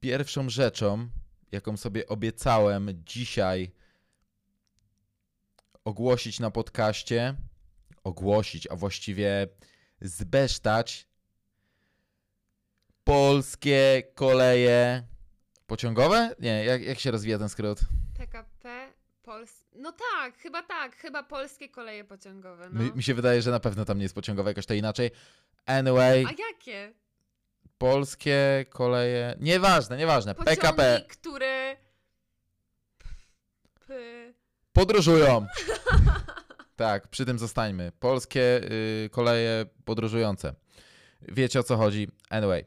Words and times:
pierwszą 0.00 0.50
rzeczą, 0.50 1.08
jaką 1.52 1.76
sobie 1.76 2.06
obiecałem 2.06 2.88
dzisiaj 3.06 3.72
ogłosić 5.84 6.40
na 6.40 6.50
podcaście, 6.50 7.34
ogłosić, 8.04 8.66
a 8.66 8.76
właściwie 8.76 9.48
zbesztać 10.00 11.08
polskie 13.04 14.02
koleje 14.14 15.02
pociągowe? 15.66 16.34
Nie, 16.40 16.64
jak, 16.64 16.82
jak 16.82 16.98
się 16.98 17.10
rozwija 17.10 17.38
ten 17.38 17.48
skrót? 17.48 17.80
PKP 18.18 18.96
Pols... 19.26 19.64
No 19.72 19.92
tak, 19.92 20.38
chyba 20.38 20.62
tak, 20.62 20.96
chyba 20.96 21.22
polskie 21.22 21.68
koleje 21.68 22.04
pociągowe. 22.04 22.68
No. 22.72 22.82
Mi, 22.82 22.92
mi 22.92 23.02
się 23.02 23.14
wydaje, 23.14 23.42
że 23.42 23.50
na 23.50 23.60
pewno 23.60 23.84
tam 23.84 23.98
nie 23.98 24.02
jest 24.02 24.14
pociągowe, 24.14 24.50
jakoś 24.50 24.66
to 24.66 24.74
inaczej. 24.74 25.10
Anyway, 25.66 26.24
A 26.26 26.30
jakie? 26.30 26.92
Polskie 27.78 28.64
koleje. 28.70 29.36
Nieważne, 29.40 29.96
nieważne. 29.96 30.34
Pociągi, 30.34 30.60
PKP 30.60 31.04
które. 31.08 31.76
P... 33.86 33.94
podróżują. 34.72 35.46
tak, 36.76 37.08
przy 37.08 37.26
tym 37.26 37.38
zostańmy. 37.38 37.92
Polskie 38.00 38.60
y, 39.04 39.10
koleje 39.12 39.66
podróżujące. 39.84 40.54
Wiecie 41.22 41.60
o 41.60 41.62
co 41.62 41.76
chodzi. 41.76 42.08
Anyway. 42.30 42.64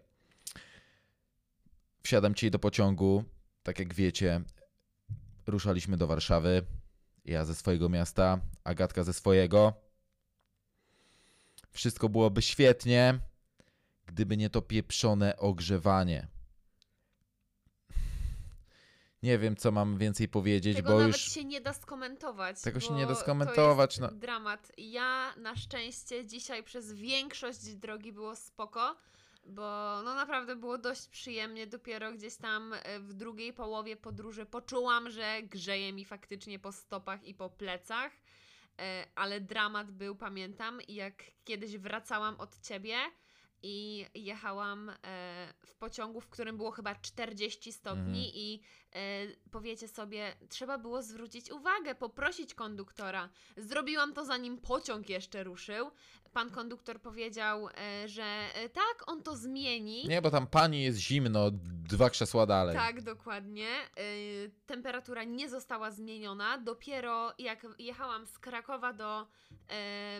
Wsiadam 2.03 2.35
dzisiaj 2.35 2.51
do 2.51 2.59
pociągu. 2.59 3.23
Tak 3.63 3.79
jak 3.79 3.93
wiecie, 3.93 4.41
ruszaliśmy 5.47 5.97
do 5.97 6.07
Warszawy. 6.07 6.65
Ja 7.25 7.45
ze 7.45 7.55
swojego 7.55 7.89
miasta, 7.89 8.39
Agatka 8.63 9.03
ze 9.03 9.13
swojego. 9.13 9.73
Wszystko 11.71 12.09
byłoby 12.09 12.41
świetnie, 12.41 13.19
gdyby 14.09 14.37
nie 14.37 14.49
to 14.49 14.61
pieprzone 14.61 15.37
ogrzewanie. 15.37 16.27
Nie 19.23 19.37
wiem, 19.37 19.55
co 19.55 19.71
mam 19.71 19.97
więcej 19.97 20.27
powiedzieć, 20.27 20.75
Tego 20.75 20.89
bo 20.89 20.99
nawet 20.99 21.15
już. 21.15 21.31
się 21.31 21.43
nie 21.45 21.61
da 21.61 21.73
skomentować. 21.73 22.61
Tego 22.61 22.79
się 22.79 22.93
nie 22.93 23.05
da 23.05 23.13
to 23.13 23.21
skomentować, 23.21 23.97
jest 23.97 24.01
no. 24.01 24.19
Dramat. 24.19 24.71
Ja 24.77 25.33
na 25.37 25.55
szczęście 25.55 26.25
dzisiaj 26.25 26.63
przez 26.63 26.93
większość 26.93 27.75
drogi 27.75 28.11
było 28.11 28.35
spoko, 28.35 28.95
bo 29.45 30.01
no 30.03 30.13
naprawdę 30.13 30.55
było 30.55 30.77
dość 30.77 31.07
przyjemnie. 31.07 31.67
Dopiero 31.67 32.11
gdzieś 32.11 32.35
tam 32.35 32.73
e, 32.73 32.99
w 32.99 33.13
drugiej 33.13 33.53
połowie 33.53 33.95
podróży 33.95 34.45
poczułam, 34.45 35.09
że 35.09 35.43
grzeje 35.43 35.93
mi 35.93 36.05
faktycznie 36.05 36.59
po 36.59 36.71
stopach 36.71 37.23
i 37.23 37.33
po 37.33 37.49
plecach. 37.49 38.11
E, 38.79 39.05
Ale 39.15 39.41
dramat 39.41 39.91
był, 39.91 40.15
pamiętam, 40.15 40.79
jak 40.87 41.23
kiedyś 41.43 41.77
wracałam 41.77 42.39
od 42.39 42.61
ciebie 42.61 42.95
i 43.63 44.05
jechałam 44.13 44.89
e, 44.89 44.95
w 45.65 45.75
pociągu, 45.75 46.21
w 46.21 46.29
którym 46.29 46.57
było 46.57 46.71
chyba 46.71 46.95
40 46.95 47.71
stopni 47.71 47.99
Mhm. 48.27 48.31
i 48.35 48.61
powiecie 49.51 49.87
sobie, 49.87 50.35
trzeba 50.49 50.77
było 50.77 51.01
zwrócić 51.01 51.51
uwagę, 51.51 51.95
poprosić 51.95 52.53
konduktora. 52.53 53.29
Zrobiłam 53.57 54.13
to 54.13 54.25
zanim 54.25 54.57
pociąg 54.57 55.09
jeszcze 55.09 55.43
ruszył. 55.43 55.91
Pan 56.33 56.49
konduktor 56.51 57.01
powiedział, 57.01 57.67
e, 57.67 58.07
że 58.07 58.23
e, 58.23 58.69
tak, 58.69 59.03
on 59.07 59.23
to 59.23 59.35
zmieni. 59.35 60.07
Nie, 60.07 60.21
bo 60.21 60.31
tam 60.31 60.47
pani 60.47 60.83
jest 60.83 60.97
zimno, 60.99 61.51
dwa 61.89 62.09
krzesła 62.09 62.45
dalej. 62.45 62.75
Tak, 62.75 63.01
dokładnie. 63.01 63.67
Temperatura 64.65 65.23
nie 65.23 65.49
została 65.49 65.91
zmieniona. 65.91 66.57
Dopiero 66.57 67.33
jak 67.39 67.67
jechałam 67.79 68.25
z 68.25 68.39
Krakowa 68.39 68.93
do 68.93 69.27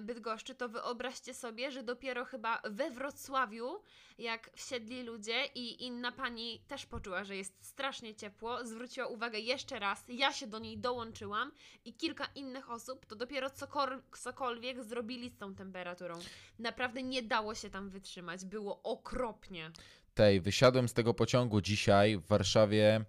Bydgoszczy, 0.01 0.55
to 0.55 0.69
wyobraźcie 0.69 1.33
sobie, 1.33 1.71
że 1.71 1.83
dopiero 1.83 2.25
chyba 2.25 2.61
we 2.63 2.91
Wrocławiu, 2.91 3.81
jak 4.17 4.51
wsiedli 4.55 5.03
ludzie 5.03 5.45
i 5.55 5.85
inna 5.85 6.11
pani 6.11 6.61
też 6.67 6.85
poczuła, 6.85 7.23
że 7.23 7.35
jest 7.35 7.65
strasznie 7.65 8.15
ciepło, 8.15 8.58
zwróciła 8.65 9.07
uwagę 9.07 9.39
jeszcze 9.39 9.79
raz, 9.79 10.03
ja 10.07 10.33
się 10.33 10.47
do 10.47 10.59
niej 10.59 10.77
dołączyłam 10.77 11.51
i 11.85 11.93
kilka 11.93 12.25
innych 12.35 12.69
osób, 12.71 13.05
to 13.05 13.15
dopiero 13.15 13.47
cokor- 13.47 14.01
cokolwiek 14.17 14.83
zrobili 14.83 15.29
z 15.29 15.37
tą 15.37 15.55
temperaturą. 15.55 16.19
Naprawdę 16.59 17.03
nie 17.03 17.23
dało 17.23 17.55
się 17.55 17.69
tam 17.69 17.89
wytrzymać, 17.89 18.45
było 18.45 18.83
okropnie. 18.83 19.71
Tej, 20.13 20.41
wysiadłem 20.41 20.89
z 20.89 20.93
tego 20.93 21.13
pociągu 21.13 21.61
dzisiaj 21.61 22.17
w 22.17 22.25
Warszawie. 22.27 23.05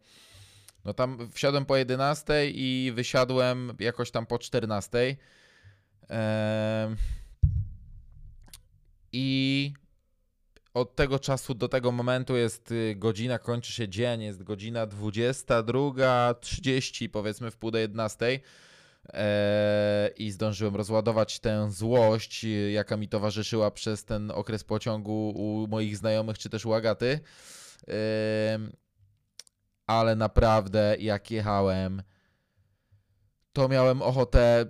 No 0.84 0.94
tam 0.94 1.31
wsiadłem 1.33 1.67
po 1.67 1.77
11 1.77 2.50
i 2.50 2.93
wysiadłem 2.94 3.77
jakoś 3.78 4.11
tam 4.11 4.27
po 4.27 4.38
14. 4.38 5.17
Em, 6.09 6.97
I 9.12 9.72
od 10.75 10.97
tego 10.97 11.19
czasu 11.19 11.54
do 11.54 11.69
tego 11.69 11.92
momentu 11.92 12.36
jest 12.36 12.72
y, 12.72 12.94
godzina, 12.97 13.38
kończy 13.38 13.72
się 13.72 13.88
dzień, 13.88 14.22
jest 14.22 14.42
godzina 14.42 14.86
22.30, 14.86 17.08
powiedzmy 17.08 17.50
w 17.50 17.56
pół 17.56 17.70
do 17.70 17.78
11. 17.78 18.41
E, 19.12 20.10
I 20.16 20.31
zdążyłem 20.31 20.76
rozładować 20.76 21.41
tę 21.41 21.70
złość, 21.70 22.44
y, 22.44 22.70
jaka 22.70 22.97
mi 22.97 23.08
towarzyszyła 23.08 23.70
przez 23.70 24.04
ten 24.04 24.31
okres 24.31 24.64
pociągu 24.64 25.31
u 25.31 25.66
moich 25.66 25.97
znajomych, 25.97 26.38
czy 26.38 26.50
też 26.50 26.66
u 26.66 26.75
Agaty. 26.75 27.20
Em, 27.87 28.72
Ale 29.87 30.16
naprawdę, 30.16 30.97
jak 30.98 31.31
jechałem, 31.31 32.02
to 33.52 33.69
miałem 33.69 34.02
ochotę. 34.02 34.66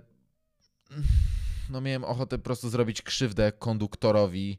No, 1.69 1.81
miałem 1.81 2.03
ochotę 2.03 2.37
po 2.37 2.43
prostu 2.43 2.69
zrobić 2.69 3.01
krzywdę 3.01 3.51
konduktorowi 3.51 4.57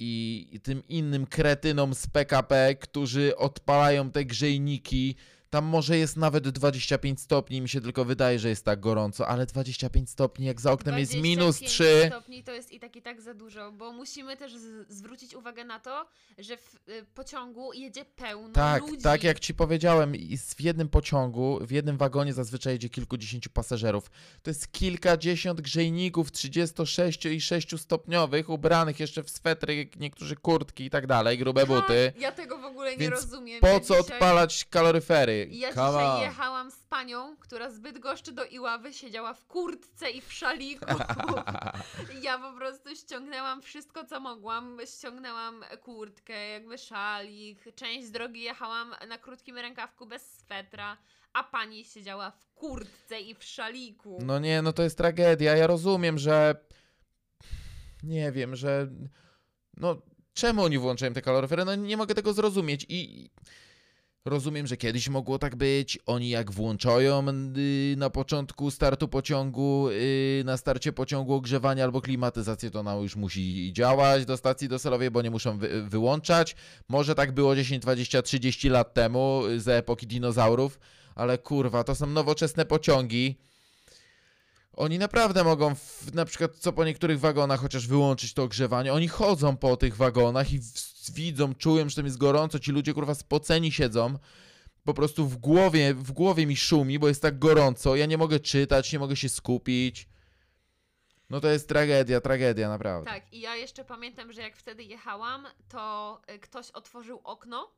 i 0.00 0.60
tym 0.60 0.82
innym 0.88 1.26
kretynom 1.26 1.94
z 1.94 2.06
PKP, 2.06 2.74
którzy 2.74 3.36
odpalają 3.36 4.10
te 4.10 4.24
grzejniki. 4.24 5.16
Tam 5.50 5.64
może 5.64 5.98
jest 5.98 6.16
nawet 6.16 6.48
25 6.48 7.20
stopni, 7.20 7.60
mi 7.60 7.68
się 7.68 7.80
tylko 7.80 8.04
wydaje, 8.04 8.38
że 8.38 8.48
jest 8.48 8.64
tak 8.64 8.80
gorąco, 8.80 9.28
ale 9.28 9.46
25 9.46 10.10
stopni, 10.10 10.46
jak 10.46 10.60
za 10.60 10.72
oknem 10.72 10.98
jest 10.98 11.14
minus 11.14 11.56
25 11.56 11.70
3. 11.72 12.06
stopni 12.06 12.44
to 12.44 12.52
jest 12.52 12.72
i 12.72 12.80
tak 12.80 12.96
i 12.96 13.02
tak 13.02 13.20
za 13.20 13.34
dużo, 13.34 13.72
bo 13.72 13.92
musimy 13.92 14.36
też 14.36 14.52
zwrócić 14.88 15.34
uwagę 15.34 15.64
na 15.64 15.80
to, 15.80 16.06
że 16.38 16.56
w 16.56 16.74
y, 16.88 17.04
pociągu 17.14 17.72
jedzie 17.72 18.04
pełno 18.04 18.54
Tak, 18.54 18.82
ludzi. 18.82 19.02
tak 19.02 19.24
jak 19.24 19.40
ci 19.40 19.54
powiedziałem, 19.54 20.12
w 20.56 20.60
jednym 20.60 20.88
pociągu, 20.88 21.58
w 21.60 21.70
jednym 21.70 21.96
wagonie 21.96 22.32
zazwyczaj 22.32 22.72
jedzie 22.72 22.88
kilkudziesięciu 22.88 23.50
pasażerów. 23.50 24.10
To 24.42 24.50
jest 24.50 24.72
kilkadziesiąt 24.72 25.60
grzejników 25.60 26.32
36 26.32 27.26
i 27.26 27.40
6 27.40 27.80
stopniowych, 27.80 28.48
ubranych 28.48 29.00
jeszcze 29.00 29.22
w 29.22 29.30
swetry, 29.30 29.88
niektórzy 30.00 30.36
kurtki 30.36 30.84
i 30.84 30.90
tak 30.90 31.06
dalej, 31.06 31.38
grube 31.38 31.66
buty. 31.66 32.12
Tak, 32.14 32.22
ja 32.22 32.32
tego 32.32 32.58
w 32.58 32.64
ogóle 32.64 32.90
nie 32.90 32.96
Więc 32.98 33.14
rozumiem. 33.14 33.60
Po 33.60 33.80
co 33.80 33.94
dzisiaj, 34.02 34.16
odpalać 34.16 34.64
kaloryfery? 34.64 35.39
Ja 35.50 35.74
Come 35.74 35.92
dzisiaj 35.92 36.20
jechałam 36.20 36.70
z 36.70 36.76
panią, 36.76 37.36
która 37.36 37.70
zbyt 37.70 37.98
goszczy 37.98 38.32
do 38.32 38.44
Iławy 38.44 38.92
siedziała 38.92 39.34
w 39.34 39.46
kurtce 39.46 40.10
i 40.10 40.20
w 40.20 40.32
szaliku. 40.32 40.84
ja 42.22 42.38
po 42.38 42.52
prostu 42.52 42.96
ściągnęłam 42.96 43.62
wszystko, 43.62 44.04
co 44.04 44.20
mogłam. 44.20 44.78
Ściągnęłam 44.84 45.64
kurtkę, 45.82 46.48
jakby 46.48 46.78
szalik. 46.78 47.74
Część 47.74 48.10
drogi 48.10 48.40
jechałam 48.40 48.94
na 49.08 49.18
krótkim 49.18 49.58
rękawku 49.58 50.06
bez 50.06 50.38
swetra, 50.38 50.96
a 51.32 51.44
pani 51.44 51.84
siedziała 51.84 52.30
w 52.30 52.50
kurtce 52.54 53.20
i 53.20 53.34
w 53.34 53.44
szaliku. 53.44 54.18
No 54.22 54.38
nie, 54.38 54.62
no 54.62 54.72
to 54.72 54.82
jest 54.82 54.98
tragedia. 54.98 55.56
Ja 55.56 55.66
rozumiem, 55.66 56.18
że. 56.18 56.54
Nie 58.02 58.32
wiem, 58.32 58.56
że. 58.56 58.88
No, 59.76 60.02
czemu 60.34 60.62
oni 60.62 60.78
włączają 60.78 61.12
te 61.12 61.22
kaloryfery? 61.22 61.64
No 61.64 61.74
nie 61.74 61.96
mogę 61.96 62.14
tego 62.14 62.32
zrozumieć. 62.32 62.86
I 62.88 63.30
rozumiem, 64.24 64.66
że 64.66 64.76
kiedyś 64.76 65.08
mogło 65.08 65.38
tak 65.38 65.56
być. 65.56 65.98
Oni 66.06 66.28
jak 66.28 66.50
włączają 66.50 67.26
y, 67.28 67.94
na 67.96 68.10
początku 68.10 68.70
startu 68.70 69.08
pociągu, 69.08 69.88
y, 69.90 70.42
na 70.44 70.56
starcie 70.56 70.92
pociągu 70.92 71.34
ogrzewanie 71.34 71.84
albo 71.84 72.00
klimatyzację, 72.00 72.70
to 72.70 72.80
ona 72.80 72.94
już 72.94 73.16
musi 73.16 73.72
działać 73.72 74.24
do 74.24 74.36
stacji 74.36 74.68
docelowej, 74.68 75.10
bo 75.10 75.22
nie 75.22 75.30
muszą 75.30 75.58
wy, 75.58 75.82
wyłączać. 75.82 76.56
Może 76.88 77.14
tak 77.14 77.32
było 77.32 77.56
10, 77.56 77.82
20, 77.82 78.22
30 78.22 78.68
lat 78.68 78.94
temu, 78.94 79.42
y, 79.46 79.60
za 79.60 79.72
epoki 79.72 80.06
dinozaurów, 80.06 80.78
ale 81.14 81.38
kurwa, 81.38 81.84
to 81.84 81.94
są 81.94 82.06
nowoczesne 82.06 82.64
pociągi. 82.64 83.38
Oni 84.72 84.98
naprawdę 84.98 85.44
mogą, 85.44 85.74
w, 85.74 86.14
na 86.14 86.24
przykład 86.24 86.56
co 86.56 86.72
po 86.72 86.84
niektórych 86.84 87.20
wagonach, 87.20 87.60
chociaż 87.60 87.86
wyłączyć 87.86 88.34
to 88.34 88.42
ogrzewanie. 88.42 88.92
Oni 88.92 89.08
chodzą 89.08 89.56
po 89.56 89.76
tych 89.76 89.96
wagonach 89.96 90.52
i 90.52 90.58
w, 90.58 90.89
widzą, 91.08 91.54
czują, 91.54 91.88
że 91.88 91.96
tam 91.96 92.04
jest 92.04 92.18
gorąco. 92.18 92.58
Ci 92.58 92.72
ludzie 92.72 92.94
kurwa 92.94 93.14
spoceni 93.14 93.72
siedzą. 93.72 94.18
Po 94.84 94.94
prostu 94.94 95.26
w 95.26 95.36
głowie, 95.36 95.94
w 95.94 96.12
głowie 96.12 96.46
mi 96.46 96.56
szumi, 96.56 96.98
bo 96.98 97.08
jest 97.08 97.22
tak 97.22 97.38
gorąco. 97.38 97.96
Ja 97.96 98.06
nie 98.06 98.18
mogę 98.18 98.40
czytać, 98.40 98.92
nie 98.92 98.98
mogę 98.98 99.16
się 99.16 99.28
skupić. 99.28 100.08
No 101.30 101.40
to 101.40 101.48
jest 101.48 101.68
tragedia, 101.68 102.20
tragedia, 102.20 102.68
naprawdę. 102.68 103.10
Tak, 103.10 103.32
i 103.32 103.40
ja 103.40 103.56
jeszcze 103.56 103.84
pamiętam, 103.84 104.32
że 104.32 104.42
jak 104.42 104.56
wtedy 104.56 104.82
jechałam, 104.82 105.46
to 105.68 106.20
y, 106.34 106.38
ktoś 106.38 106.70
otworzył 106.70 107.20
okno 107.24 107.70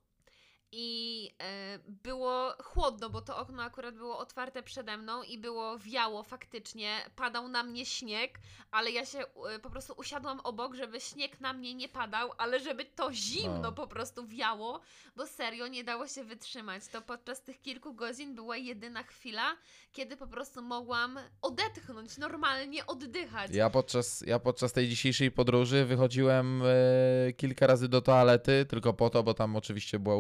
i 0.73 1.31
e, 1.43 1.79
było 1.87 2.55
chłodno, 2.63 3.11
bo 3.11 3.21
to 3.23 3.37
okno 3.37 3.63
akurat 3.63 3.95
było 3.95 4.19
otwarte 4.19 4.63
przede 4.63 4.97
mną 4.97 5.23
i 5.23 5.39
było 5.39 5.79
wiało 5.79 6.23
faktycznie, 6.23 6.97
padał 7.17 7.49
na 7.49 7.63
mnie 7.63 7.87
śnieg, 7.87 8.39
ale 8.71 8.91
ja 8.91 9.07
się 9.07 9.19
po 9.63 9.71
prostu 9.71 9.95
usiadłam 9.97 10.41
obok, 10.41 10.75
żeby 10.75 11.01
śnieg 11.01 11.41
na 11.41 11.53
mnie 11.53 11.75
nie 11.75 11.89
padał, 11.89 12.31
ale 12.39 12.61
żeby 12.61 12.85
to 12.85 13.13
zimno 13.13 13.59
No. 13.63 13.73
po 13.73 13.87
prostu 13.87 14.27
wiało, 14.27 14.81
bo 15.17 15.27
serio 15.27 15.67
nie 15.67 15.85
dało 15.85 16.07
się 16.09 16.25
wytrzymać. 16.25 16.87
To 16.89 17.03
podczas 17.03 17.43
tych 17.43 17.61
kilku 17.63 17.95
godzin 17.95 18.35
była 18.35 18.57
jedyna 18.57 19.03
chwila, 19.03 19.57
kiedy 19.93 20.17
po 20.17 20.27
prostu 20.27 20.63
mogłam 20.63 21.19
odetchnąć, 21.43 22.19
normalnie 22.19 22.87
oddychać. 22.87 23.51
Ja 23.55 23.71
podczas, 23.71 24.21
ja 24.27 24.39
podczas 24.39 24.73
tej 24.73 24.89
dzisiejszej 24.89 25.31
podróży 25.31 25.85
wychodziłem 25.85 26.63
e, 26.63 27.33
kilka 27.33 27.67
razy 27.67 27.89
do 27.89 28.01
toalety, 28.01 28.67
tylko 28.69 28.93
po 28.93 29.11
to, 29.11 29.23
bo 29.23 29.35
tam 29.35 29.57
oczywiście 29.57 29.99
było 29.99 30.17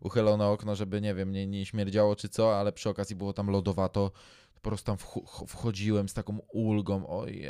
uchylone 0.00 0.46
okno, 0.46 0.76
żeby 0.76 1.00
nie 1.00 1.14
wiem, 1.14 1.32
nie, 1.32 1.46
nie 1.46 1.66
śmierdziało 1.66 2.16
czy 2.16 2.28
co, 2.28 2.58
ale 2.58 2.72
przy 2.72 2.88
okazji 2.88 3.16
było 3.16 3.32
tam 3.32 3.50
lodowato. 3.50 4.10
Po 4.54 4.60
prostu 4.70 4.86
tam 4.86 4.96
wch- 4.96 5.46
wchodziłem 5.46 6.08
z 6.08 6.14
taką 6.14 6.38
ulgą, 6.52 7.06
ojej, 7.06 7.48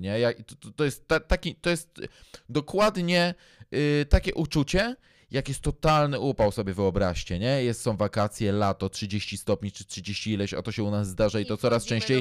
nie? 0.00 0.18
Ja, 0.20 0.32
to, 0.60 0.70
to- 0.76 0.84
jest 0.84 1.08
ta, 1.08 1.20
taki, 1.20 1.54
to 1.54 1.70
jest 1.70 2.00
dokładnie 2.48 3.34
y, 3.74 4.06
takie 4.08 4.34
uczucie, 4.34 4.96
jak 5.30 5.48
jest 5.48 5.60
totalny 5.60 6.20
upał, 6.20 6.52
sobie 6.52 6.74
wyobraźcie, 6.74 7.38
nie? 7.38 7.64
Jest, 7.64 7.82
są 7.82 7.96
wakacje, 7.96 8.52
lato, 8.52 8.88
30 8.88 9.36
stopni 9.38 9.72
czy 9.72 9.84
30 9.84 10.32
ileś, 10.32 10.54
a 10.54 10.62
to 10.62 10.72
się 10.72 10.82
u 10.82 10.90
nas 10.90 11.08
zdarza 11.08 11.40
i 11.40 11.46
to 11.46 11.56
coraz 11.56 11.82
częściej. 11.88 12.16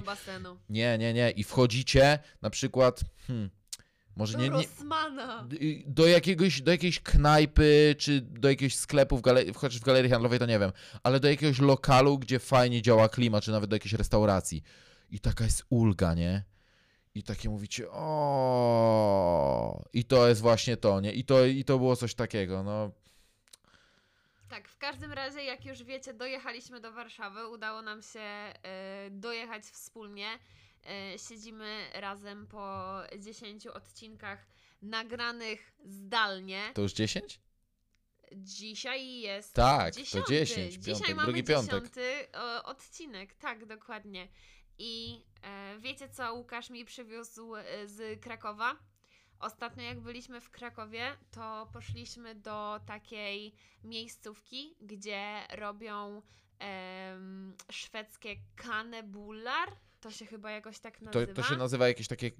Nie, 0.69 0.97
nie, 0.97 1.13
nie. 1.13 1.31
I 1.31 1.43
wchodzicie 1.43 2.19
na 2.41 2.49
przykład, 2.49 3.01
hmm, 3.27 3.49
może 4.15 4.37
Do 4.37 4.43
nie, 4.43 4.49
nie 4.49 4.63
y, 5.61 5.83
do, 5.85 6.07
jakiegoś, 6.07 6.61
do 6.61 6.71
jakiejś 6.71 6.99
knajpy, 6.99 7.95
czy 7.99 8.21
do 8.21 8.49
jakiegoś 8.49 8.75
sklepu, 8.75 9.17
w 9.17 9.21
galerii, 9.21 9.53
chociaż 9.53 9.79
w 9.79 9.83
galerii 9.83 10.11
handlowej 10.11 10.39
to 10.39 10.45
nie 10.45 10.59
wiem, 10.59 10.71
ale 11.03 11.19
do 11.19 11.29
jakiegoś 11.29 11.59
lokalu, 11.59 12.19
gdzie 12.19 12.39
fajnie 12.39 12.81
działa 12.81 13.09
klima, 13.09 13.41
czy 13.41 13.51
nawet 13.51 13.69
do 13.69 13.75
jakiejś 13.75 13.93
restauracji. 13.93 14.63
I 15.11 15.19
taka 15.19 15.43
jest 15.43 15.65
ulga, 15.69 16.13
nie? 16.13 16.43
I 17.15 17.23
takie 17.23 17.49
mówicie, 17.49 17.91
o 17.91 19.83
I 19.93 20.03
to 20.05 20.27
jest 20.27 20.41
właśnie 20.41 20.77
to, 20.77 21.01
nie? 21.01 21.13
I 21.13 21.25
to, 21.25 21.45
I 21.45 21.63
to 21.63 21.77
było 21.77 21.95
coś 21.95 22.15
takiego, 22.15 22.63
no. 22.63 22.91
Tak, 24.49 24.67
w 24.67 24.77
każdym 24.77 25.13
razie, 25.13 25.43
jak 25.43 25.65
już 25.65 25.83
wiecie, 25.83 26.13
dojechaliśmy 26.13 26.79
do 26.79 26.91
Warszawy, 26.91 27.47
udało 27.47 27.81
nam 27.81 28.01
się 28.01 28.19
e, 28.19 28.53
dojechać 29.11 29.63
wspólnie. 29.63 30.27
E, 30.85 31.19
siedzimy 31.19 31.89
razem 31.93 32.47
po 32.47 32.93
10 33.19 33.67
odcinkach 33.67 34.47
nagranych 34.81 35.73
zdalnie. 35.85 36.71
To 36.73 36.81
już 36.81 36.93
10? 36.93 37.39
Dzisiaj 38.31 39.19
jest. 39.19 39.53
Tak, 39.53 39.93
to 39.93 39.99
dziesiąty. 39.99 40.29
10, 40.29 40.73
Dzisiaj 40.73 40.93
piątek, 40.95 41.15
mamy 41.15 41.25
drugi 41.25 41.43
piątek. 41.43 41.83
odcinek, 42.63 43.33
tak, 43.33 43.65
dokładnie. 43.65 44.27
I 44.77 45.21
e, 45.41 45.77
wiecie 45.79 46.09
co 46.09 46.33
Łukasz 46.33 46.69
mi 46.69 46.85
przywiózł 46.85 47.55
e, 47.55 47.87
z 47.87 48.21
Krakowa? 48.21 48.77
Ostatnio 49.39 49.83
jak 49.83 49.99
byliśmy 49.99 50.41
w 50.41 50.49
Krakowie, 50.49 51.17
to 51.31 51.69
poszliśmy 51.73 52.35
do 52.35 52.79
takiej 52.85 53.55
miejscówki, 53.83 54.75
gdzie 54.81 55.47
robią 55.49 56.21
em, 56.59 57.55
szwedzkie 57.71 58.35
kanebular. 58.55 59.69
To 60.03 60.11
się 60.11 60.25
chyba 60.25 60.51
jakoś 60.51 60.79
tak 60.79 60.97
To, 60.97 61.05
nazywa. 61.05 61.33
to 61.33 61.43
się 61.43 61.55
nazywa 61.55 61.87
jakieś 61.87 62.07
takie 62.07 62.31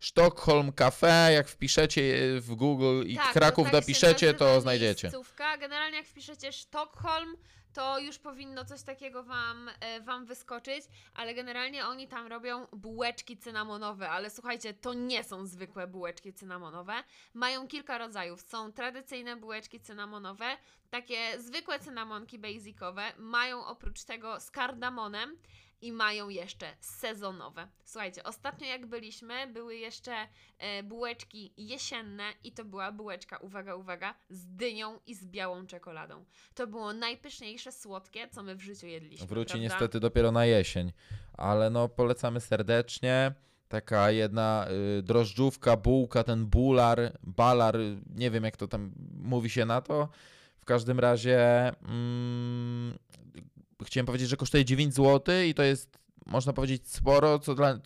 Sztokholm 0.00 0.72
Cafe, 0.72 1.30
jak 1.32 1.48
wpiszecie 1.48 2.02
w 2.40 2.54
Google 2.54 3.02
i 3.06 3.16
Tak, 3.16 3.32
Kraków 3.32 3.66
to 3.66 3.72
tak 3.72 3.80
napiszecie, 3.82 4.34
to 4.34 4.60
znajdziecie. 4.60 5.08
Miejscówka. 5.08 5.58
Generalnie 5.58 5.96
jak 5.96 6.06
wpiszecie 6.06 6.52
Sztokholm, 6.52 7.36
to 7.72 7.98
już 7.98 8.18
powinno 8.18 8.64
coś 8.64 8.82
takiego 8.82 9.22
wam, 9.22 9.70
e, 9.80 10.00
wam 10.00 10.26
wyskoczyć, 10.26 10.84
ale 11.14 11.34
generalnie 11.34 11.86
oni 11.86 12.08
tam 12.08 12.26
robią 12.26 12.66
bułeczki 12.72 13.36
cynamonowe, 13.38 14.10
ale 14.10 14.30
słuchajcie, 14.30 14.74
to 14.74 14.94
nie 14.94 15.24
są 15.24 15.46
zwykłe 15.46 15.86
bułeczki 15.86 16.32
cynamonowe. 16.32 16.94
Mają 17.34 17.68
kilka 17.68 17.98
rodzajów. 17.98 18.40
Są 18.42 18.72
tradycyjne 18.72 19.36
bułeczki 19.36 19.80
cynamonowe, 19.80 20.56
takie 20.90 21.40
zwykłe 21.40 21.78
cynamonki 21.78 22.38
basicowe, 22.38 23.02
mają 23.18 23.66
oprócz 23.66 24.04
tego 24.04 24.40
z 24.40 24.50
kardamonem 24.50 25.36
i 25.84 25.92
mają 25.92 26.28
jeszcze 26.28 26.66
sezonowe. 26.80 27.68
Słuchajcie, 27.84 28.22
ostatnio 28.24 28.66
jak 28.66 28.86
byliśmy, 28.86 29.46
były 29.46 29.76
jeszcze 29.76 30.12
e, 30.58 30.82
bułeczki 30.82 31.52
jesienne 31.56 32.24
i 32.44 32.52
to 32.52 32.64
była 32.64 32.92
bułeczka, 32.92 33.36
uwaga, 33.36 33.74
uwaga, 33.74 34.14
z 34.30 34.46
dynią 34.46 34.98
i 35.06 35.14
z 35.14 35.26
białą 35.26 35.66
czekoladą. 35.66 36.24
To 36.54 36.66
było 36.66 36.92
najpyszniejsze 36.92 37.72
słodkie, 37.72 38.28
co 38.28 38.42
my 38.42 38.54
w 38.54 38.60
życiu 38.60 38.86
jedliśmy. 38.86 39.26
Wróci 39.26 39.50
prawda? 39.50 39.62
niestety 39.62 40.00
dopiero 40.00 40.32
na 40.32 40.46
jesień, 40.46 40.92
ale 41.32 41.70
no 41.70 41.88
polecamy 41.88 42.40
serdecznie. 42.40 43.32
Taka 43.68 44.10
jedna 44.10 44.66
y, 44.98 45.02
drożdżówka, 45.02 45.76
bułka, 45.76 46.24
ten 46.24 46.46
bular, 46.46 47.18
balar, 47.22 47.76
nie 48.14 48.30
wiem 48.30 48.44
jak 48.44 48.56
to 48.56 48.68
tam 48.68 48.92
mówi 49.16 49.50
się 49.50 49.66
na 49.66 49.80
to. 49.80 50.08
W 50.60 50.64
każdym 50.64 51.00
razie 51.00 51.68
mm, 51.82 52.98
chciałem 53.84 54.06
powiedzieć, 54.06 54.28
że 54.28 54.36
kosztuje 54.36 54.64
9 54.64 54.94
zł 54.94 55.34
i 55.48 55.54
to 55.54 55.62
jest, 55.62 55.98
można 56.26 56.52
powiedzieć, 56.52 56.88
sporo, 56.88 57.38
co 57.38 57.54
dla, 57.54 57.78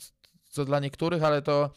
co 0.51 0.65
dla 0.65 0.81
niektórych, 0.81 1.23
ale 1.23 1.43
to 1.43 1.71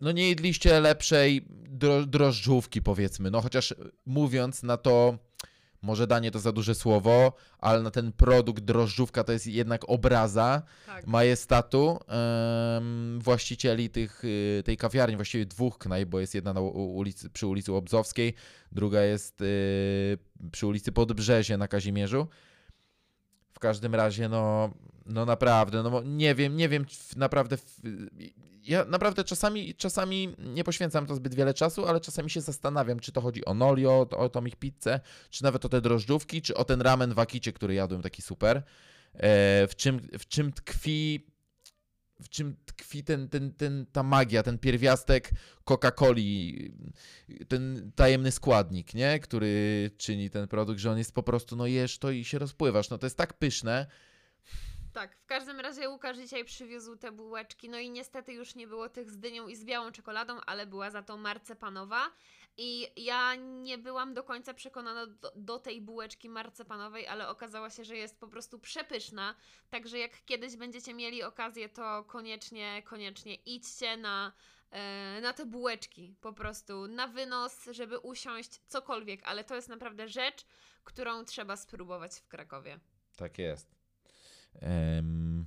no 0.00 0.12
nie 0.12 0.28
jedliście 0.28 0.80
lepszej 0.80 1.46
dro, 1.50 2.06
drożdżówki 2.06 2.82
powiedzmy, 2.82 3.30
no 3.30 3.40
chociaż 3.40 3.74
mówiąc 4.06 4.62
na 4.62 4.76
to, 4.76 5.18
może 5.84 6.06
danie 6.06 6.30
to 6.30 6.38
za 6.38 6.52
duże 6.52 6.74
słowo, 6.74 7.32
ale 7.58 7.82
na 7.82 7.90
ten 7.90 8.12
produkt 8.12 8.64
drożdżówka 8.64 9.24
to 9.24 9.32
jest 9.32 9.46
jednak 9.46 9.88
obraza 9.88 10.62
Tak. 10.86 11.06
majestatu 11.06 11.98
em, 12.08 13.20
właścicieli 13.20 13.90
tych, 13.90 14.24
y, 14.24 14.62
tej 14.64 14.76
kawiarni, 14.76 15.16
właściwie 15.16 15.46
dwóch 15.46 15.78
knajp, 15.78 16.08
bo 16.08 16.20
jest 16.20 16.34
jedna 16.34 16.52
na 16.52 16.60
ulicy, 16.60 17.30
przy 17.30 17.46
ulicy 17.46 17.72
Łobzowskiej, 17.72 18.34
druga 18.72 19.02
jest 19.02 19.40
y, 19.40 20.18
przy 20.52 20.66
ulicy 20.66 20.92
Podbrzezie 20.92 21.56
na 21.56 21.68
Kazimierzu. 21.68 22.28
W 23.54 23.58
każdym 23.58 23.94
razie, 23.94 24.28
no, 24.28 24.70
no 25.06 25.26
naprawdę, 25.26 25.82
no 25.82 26.02
nie 26.04 26.34
wiem, 26.34 26.56
nie 26.56 26.68
wiem, 26.68 26.86
naprawdę, 27.16 27.56
ja 28.64 28.84
naprawdę 28.84 29.24
czasami, 29.24 29.74
czasami 29.74 30.34
nie 30.38 30.64
poświęcam 30.64 31.06
to 31.06 31.14
zbyt 31.14 31.34
wiele 31.34 31.54
czasu, 31.54 31.86
ale 31.86 32.00
czasami 32.00 32.30
się 32.30 32.40
zastanawiam, 32.40 33.00
czy 33.00 33.12
to 33.12 33.20
chodzi 33.20 33.44
o 33.44 33.54
Nolio, 33.54 34.06
o, 34.10 34.18
o 34.18 34.28
tą 34.28 34.44
ich 34.44 34.56
pizzę, 34.56 35.00
czy 35.30 35.42
nawet 35.42 35.64
o 35.64 35.68
te 35.68 35.80
drożdżówki, 35.80 36.42
czy 36.42 36.54
o 36.54 36.64
ten 36.64 36.80
ramen 36.80 37.14
w 37.14 37.18
Akicie, 37.18 37.52
który 37.52 37.74
jadłem, 37.74 38.02
taki 38.02 38.22
super. 38.22 38.56
E, 38.56 38.62
w, 39.66 39.72
czym, 39.76 40.00
w 40.18 40.28
czym 40.28 40.52
tkwi 40.52 41.26
w 42.20 42.28
czym 42.28 42.56
tkwi 42.66 43.04
ten, 43.04 43.28
ten, 43.28 43.52
ten, 43.52 43.86
ta 43.92 44.02
magia, 44.02 44.42
ten 44.42 44.58
pierwiastek 44.58 45.30
Coca-Coli, 45.64 46.70
ten 47.48 47.92
tajemny 47.96 48.32
składnik, 48.32 48.94
nie? 48.94 49.18
który 49.18 49.90
czyni 49.96 50.30
ten 50.30 50.48
produkt, 50.48 50.80
że 50.80 50.90
on 50.90 50.98
jest 50.98 51.14
po 51.14 51.22
prostu, 51.22 51.56
no 51.56 51.66
jesz 51.66 51.98
to 51.98 52.10
i 52.10 52.24
się 52.24 52.38
rozpływasz. 52.38 52.90
No 52.90 52.98
to 52.98 53.06
jest 53.06 53.18
tak 53.18 53.38
pyszne. 53.38 53.86
Tak, 54.94 55.16
w 55.16 55.26
każdym 55.26 55.60
razie 55.60 55.88
Łukasz 55.88 56.16
dzisiaj 56.16 56.44
przywiózł 56.44 56.96
te 56.96 57.12
bułeczki, 57.12 57.68
no 57.68 57.78
i 57.78 57.90
niestety 57.90 58.32
już 58.32 58.54
nie 58.54 58.66
było 58.66 58.88
tych 58.88 59.10
z 59.10 59.18
dynią 59.18 59.48
i 59.48 59.56
z 59.56 59.64
białą 59.64 59.92
czekoladą, 59.92 60.40
ale 60.46 60.66
była 60.66 60.90
za 60.90 61.02
to 61.02 61.16
marcepanowa. 61.16 62.10
I 62.56 62.88
ja 63.04 63.34
nie 63.34 63.78
byłam 63.78 64.14
do 64.14 64.22
końca 64.22 64.54
przekonana 64.54 65.06
do, 65.06 65.32
do 65.36 65.58
tej 65.58 65.80
bułeczki 65.80 66.28
marcepanowej, 66.28 67.06
ale 67.06 67.28
okazało 67.28 67.70
się, 67.70 67.84
że 67.84 67.96
jest 67.96 68.20
po 68.20 68.28
prostu 68.28 68.58
przepyszna. 68.58 69.34
Także 69.70 69.98
jak 69.98 70.24
kiedyś 70.24 70.56
będziecie 70.56 70.94
mieli 70.94 71.22
okazję, 71.22 71.68
to 71.68 72.04
koniecznie, 72.04 72.82
koniecznie 72.82 73.34
idźcie 73.34 73.96
na, 73.96 74.32
e, 74.70 75.20
na 75.20 75.32
te 75.32 75.46
bułeczki. 75.46 76.14
Po 76.20 76.32
prostu 76.32 76.86
na 76.86 77.08
wynos, 77.08 77.64
żeby 77.70 77.98
usiąść, 77.98 78.60
cokolwiek, 78.66 79.20
ale 79.24 79.44
to 79.44 79.54
jest 79.54 79.68
naprawdę 79.68 80.08
rzecz, 80.08 80.46
którą 80.84 81.24
trzeba 81.24 81.56
spróbować 81.56 82.12
w 82.14 82.28
Krakowie. 82.28 82.80
Tak 83.16 83.38
jest. 83.38 83.74
Em, 84.60 85.46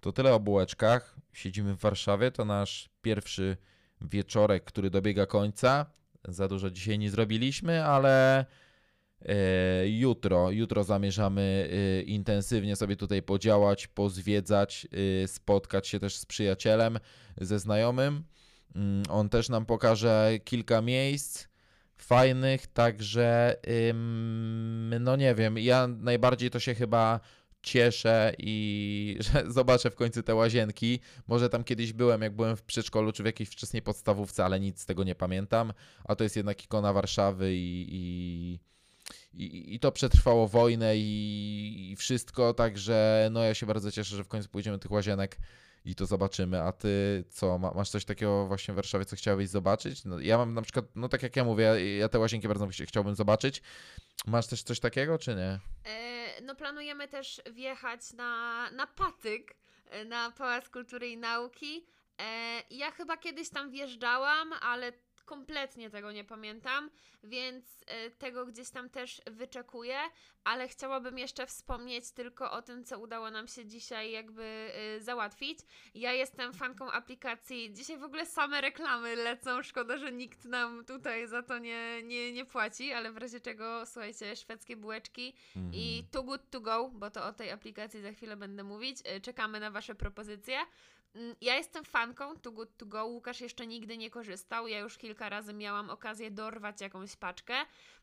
to 0.00 0.12
tyle 0.12 0.34
o 0.34 0.40
bułeczkach. 0.40 1.16
Siedzimy 1.32 1.74
w 1.74 1.80
Warszawie. 1.80 2.30
To 2.30 2.44
nasz 2.44 2.88
pierwszy 3.02 3.56
wieczorek, 4.00 4.64
który 4.64 4.90
dobiega 4.90 5.26
końca. 5.26 5.86
Za 6.28 6.48
dużo 6.48 6.70
dzisiaj 6.70 6.98
nie 6.98 7.10
zrobiliśmy, 7.10 7.84
ale 7.84 8.44
e, 9.22 9.88
jutro, 9.88 10.50
jutro 10.50 10.84
zamierzamy 10.84 11.70
e, 11.72 12.02
intensywnie 12.02 12.76
sobie 12.76 12.96
tutaj 12.96 13.22
podziałać, 13.22 13.86
pozwiedzać, 13.86 14.88
e, 15.22 15.28
spotkać 15.28 15.88
się 15.88 16.00
też 16.00 16.16
z 16.16 16.26
przyjacielem, 16.26 16.98
ze 17.40 17.58
znajomym. 17.58 18.24
Mm, 18.74 19.02
On 19.10 19.28
też 19.28 19.48
nam 19.48 19.66
pokaże 19.66 20.32
kilka 20.44 20.82
miejsc 20.82 21.48
fajnych, 21.96 22.66
także 22.66 23.56
no 25.00 25.16
nie 25.16 25.34
wiem, 25.34 25.58
ja 25.58 25.86
najbardziej 25.86 26.50
to 26.50 26.60
się 26.60 26.74
chyba 26.74 27.20
cieszę 27.66 28.32
i 28.38 29.18
że 29.32 29.44
zobaczę 29.52 29.90
w 29.90 29.94
końcu 29.94 30.22
te 30.22 30.34
łazienki. 30.34 31.00
Może 31.26 31.48
tam 31.48 31.64
kiedyś 31.64 31.92
byłem, 31.92 32.22
jak 32.22 32.36
byłem 32.36 32.56
w 32.56 32.62
przedszkolu 32.62 33.12
czy 33.12 33.22
w 33.22 33.26
jakiejś 33.26 33.48
wczesnej 33.48 33.82
podstawówce, 33.82 34.44
ale 34.44 34.60
nic 34.60 34.80
z 34.80 34.86
tego 34.86 35.04
nie 35.04 35.14
pamiętam. 35.14 35.72
A 36.04 36.16
to 36.16 36.24
jest 36.24 36.36
jednak 36.36 36.64
ikona 36.64 36.92
Warszawy 36.92 37.54
i, 37.54 37.86
i, 37.90 38.58
i, 39.44 39.74
i 39.74 39.80
to 39.80 39.92
przetrwało 39.92 40.48
wojnę 40.48 40.96
i, 40.96 41.90
i 41.92 41.96
wszystko, 41.96 42.54
także 42.54 43.28
no 43.32 43.42
ja 43.42 43.54
się 43.54 43.66
bardzo 43.66 43.92
cieszę, 43.92 44.16
że 44.16 44.24
w 44.24 44.28
końcu 44.28 44.48
pójdziemy 44.48 44.76
do 44.76 44.82
tych 44.82 44.90
łazienek 44.90 45.38
i 45.84 45.94
to 45.94 46.06
zobaczymy. 46.06 46.62
A 46.62 46.72
ty 46.72 47.24
co, 47.30 47.58
ma, 47.58 47.70
masz 47.70 47.90
coś 47.90 48.04
takiego 48.04 48.46
właśnie 48.46 48.72
w 48.72 48.76
Warszawie, 48.76 49.04
co 49.04 49.16
chciałbyś 49.16 49.48
zobaczyć? 49.48 50.04
No, 50.04 50.20
ja 50.20 50.38
mam 50.38 50.54
na 50.54 50.62
przykład, 50.62 50.84
no 50.94 51.08
tak 51.08 51.22
jak 51.22 51.36
ja 51.36 51.44
mówię, 51.44 51.64
ja, 51.64 51.78
ja 51.78 52.08
te 52.08 52.18
łazienki 52.18 52.48
bardzo 52.48 52.66
chci- 52.66 52.86
chciałbym 52.86 53.14
zobaczyć. 53.14 53.62
Masz 54.26 54.46
też 54.46 54.62
coś 54.62 54.80
takiego, 54.80 55.18
czy 55.18 55.34
nie? 55.34 55.60
No 56.42 56.54
planujemy 56.54 57.08
też 57.08 57.40
wjechać 57.50 58.12
na, 58.12 58.70
na 58.70 58.86
patyk, 58.86 59.56
e, 59.90 60.04
na 60.04 60.30
Pałac 60.30 60.68
Kultury 60.68 61.08
i 61.08 61.16
Nauki. 61.16 61.86
E, 62.20 62.62
ja 62.70 62.90
chyba 62.90 63.16
kiedyś 63.16 63.48
tam 63.48 63.70
wjeżdżałam, 63.70 64.52
ale 64.52 64.92
kompletnie 65.26 65.90
tego 65.90 66.12
nie 66.12 66.24
pamiętam, 66.24 66.90
więc 67.22 67.64
e, 67.86 68.10
tego 68.10 68.46
gdzieś 68.46 68.70
tam 68.70 68.90
też 68.90 69.22
wyczekuję, 69.26 69.98
ale 70.44 70.68
chciałabym 70.68 71.18
jeszcze 71.18 71.46
wspomnieć 71.46 72.10
tylko 72.10 72.50
o 72.50 72.62
tym, 72.62 72.84
co 72.84 72.98
udało 72.98 73.30
nam 73.30 73.48
się 73.48 73.66
dzisiaj 73.66 74.10
jakby 74.10 74.42
e, 74.44 75.00
załatwić. 75.00 75.58
Ja 75.94 76.12
jestem 76.12 76.52
fanką 76.52 76.90
aplikacji, 76.90 77.72
dzisiaj 77.74 77.98
w 77.98 78.04
ogóle 78.04 78.26
same 78.26 78.60
reklamy 78.60 79.16
lecą, 79.16 79.62
szkoda, 79.62 79.98
że 79.98 80.12
nikt 80.12 80.44
nam 80.44 80.84
tutaj 80.84 81.26
za 81.28 81.42
to 81.42 81.58
nie, 81.58 82.02
nie, 82.02 82.32
nie 82.32 82.44
płaci, 82.44 82.92
ale 82.92 83.12
w 83.12 83.16
razie 83.16 83.40
czego, 83.40 83.86
słuchajcie, 83.86 84.36
szwedzkie 84.36 84.76
bułeczki 84.76 85.34
i 85.72 86.04
Too 86.12 86.22
Good 86.22 86.50
To 86.50 86.60
Go, 86.60 86.90
bo 86.94 87.10
to 87.10 87.26
o 87.26 87.32
tej 87.32 87.50
aplikacji 87.50 88.02
za 88.02 88.12
chwilę 88.12 88.36
będę 88.36 88.64
mówić. 88.64 88.98
E, 89.04 89.20
Czekamy 89.20 89.60
na 89.60 89.70
Wasze 89.70 89.94
propozycje. 89.94 90.58
Mm, 91.14 91.36
Ja 91.40 91.56
jestem 91.56 91.84
fanką 91.84 92.36
Too 92.36 92.52
Good 92.52 92.76
To 92.76 92.86
Go. 92.86 93.06
Łukasz 93.06 93.40
jeszcze 93.40 93.66
nigdy 93.66 93.98
nie 93.98 94.10
korzystał. 94.10 94.68
Ja 94.68 94.78
już 94.78 94.98
kilka 94.98 95.28
razy 95.28 95.54
miałam 95.54 95.90
okazję 95.90 96.30
dorwać 96.30 96.80
jakąś 96.80 97.16
paczkę. 97.16 97.54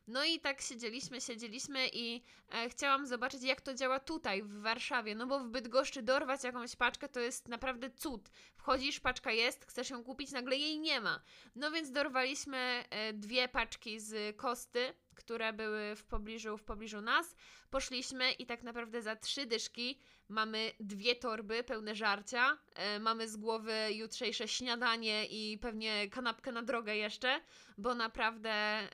No 0.06 0.24
i 0.24 0.40
tak 0.40 0.60
siedzieliśmy, 0.60 1.20
siedzieliśmy 1.20 1.88
i 1.92 2.22
e, 2.52 2.68
chciałam 2.68 3.06
zobaczyć, 3.06 3.42
jak 3.42 3.60
to 3.60 3.74
działa 3.74 4.00
tutaj, 4.00 4.42
w 4.42 4.60
Warszawie. 4.60 5.14
No 5.14 5.26
bo 5.26 5.40
w 5.40 5.48
Bydgoszczy 5.48 6.02
dorwać 6.02 6.44
jakąś 6.44 6.76
paczkę 6.76 7.08
to 7.08 7.20
jest 7.20 7.48
naprawdę 7.48 7.90
cud. 7.90 8.30
Wchodzisz, 8.56 9.00
paczka 9.00 9.32
jest, 9.32 9.64
chcesz 9.66 9.90
ją 9.90 10.04
kupić, 10.04 10.30
nagle 10.32 10.56
jej 10.56 10.78
nie 10.78 11.00
ma. 11.00 11.20
No 11.54 11.70
więc 11.70 11.90
dorwaliśmy 11.90 12.84
e, 12.90 13.12
dwie 13.12 13.48
paczki 13.48 14.00
z 14.00 14.36
Kosty, 14.36 14.94
które 15.14 15.52
były 15.52 15.96
w 15.96 16.04
pobliżu, 16.04 16.56
w 16.56 16.62
pobliżu 16.62 17.00
nas. 17.00 17.36
Poszliśmy 17.70 18.32
i 18.32 18.46
tak 18.46 18.62
naprawdę 18.62 19.02
za 19.02 19.16
trzy 19.16 19.46
dyszki 19.46 20.00
mamy 20.28 20.72
dwie 20.80 21.14
torby 21.14 21.64
pełne 21.64 21.94
żarcia, 21.94 22.58
e, 22.74 22.98
mamy 22.98 23.28
z 23.28 23.36
głowy 23.36 23.74
jutrzejsze 23.90 24.48
śniadanie 24.48 25.26
i 25.26 25.58
pewnie 25.58 26.10
kanapkę 26.10 26.52
na 26.52 26.62
drogę 26.62 26.96
jeszcze, 26.96 27.40
bo 27.78 27.94
naprawdę 27.94 28.50
e, 28.50 28.88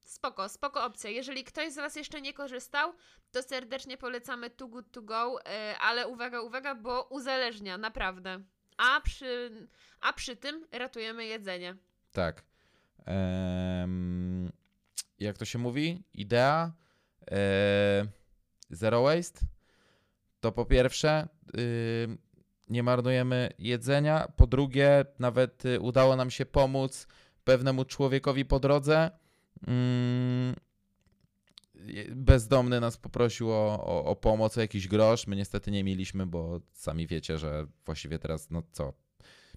spoko, 0.00 0.48
spoko 0.48 0.84
opcja. 0.84 1.10
Jeżeli 1.10 1.44
ktoś 1.44 1.72
z 1.72 1.76
Was 1.76 1.96
jeszcze 1.96 2.20
nie 2.20 2.32
korzystał, 2.32 2.92
to 3.30 3.42
serdecznie 3.42 3.96
polecamy 3.96 4.50
Too 4.50 4.68
Good 4.68 4.90
To 4.92 5.02
Go, 5.02 5.44
e, 5.46 5.78
ale 5.78 6.08
uwaga, 6.08 6.40
uwaga, 6.40 6.74
bo 6.74 7.02
uzależnia, 7.02 7.78
naprawdę. 7.78 8.40
A 8.76 9.00
przy, 9.00 9.50
a 10.00 10.12
przy 10.12 10.36
tym 10.36 10.66
ratujemy 10.72 11.26
jedzenie. 11.26 11.76
Tak. 12.12 12.42
Em, 13.06 14.21
jak 15.22 15.38
to 15.38 15.44
się 15.44 15.58
mówi? 15.58 16.02
Idea 16.14 16.72
e, 17.30 18.06
Zero 18.70 19.02
Waste. 19.02 19.40
To 20.40 20.52
po 20.52 20.64
pierwsze, 20.64 21.28
y, 21.58 22.18
nie 22.68 22.82
marnujemy 22.82 23.50
jedzenia. 23.58 24.32
Po 24.36 24.46
drugie, 24.46 25.04
nawet 25.18 25.64
y, 25.64 25.80
udało 25.80 26.16
nam 26.16 26.30
się 26.30 26.46
pomóc 26.46 27.06
pewnemu 27.44 27.84
człowiekowi 27.84 28.44
po 28.44 28.60
drodze. 28.60 29.10
Mm, 29.66 30.54
bezdomny 32.10 32.80
nas 32.80 32.96
poprosił 32.96 33.50
o, 33.50 33.84
o, 33.86 34.04
o 34.04 34.16
pomoc, 34.16 34.58
o 34.58 34.60
jakiś 34.60 34.88
grosz. 34.88 35.26
My 35.26 35.36
niestety 35.36 35.70
nie 35.70 35.84
mieliśmy, 35.84 36.26
bo 36.26 36.60
sami 36.72 37.06
wiecie, 37.06 37.38
że 37.38 37.66
właściwie 37.86 38.18
teraz, 38.18 38.50
no 38.50 38.62
co, 38.72 38.92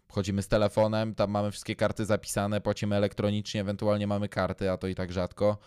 Wchodzimy 0.07 0.41
z 0.41 0.47
telefonem, 0.47 1.15
tam 1.15 1.31
mamy 1.31 1.51
wszystkie 1.51 1.75
karty 1.75 2.05
zapisane, 2.05 2.61
płacimy 2.61 2.95
elektronicznie, 2.95 3.61
ewentualnie 3.61 4.07
mamy 4.07 4.29
karty, 4.29 4.71
a 4.71 4.77
to 4.77 4.87
i 4.87 4.95
tak 4.95 5.11
rzadko. 5.11 5.57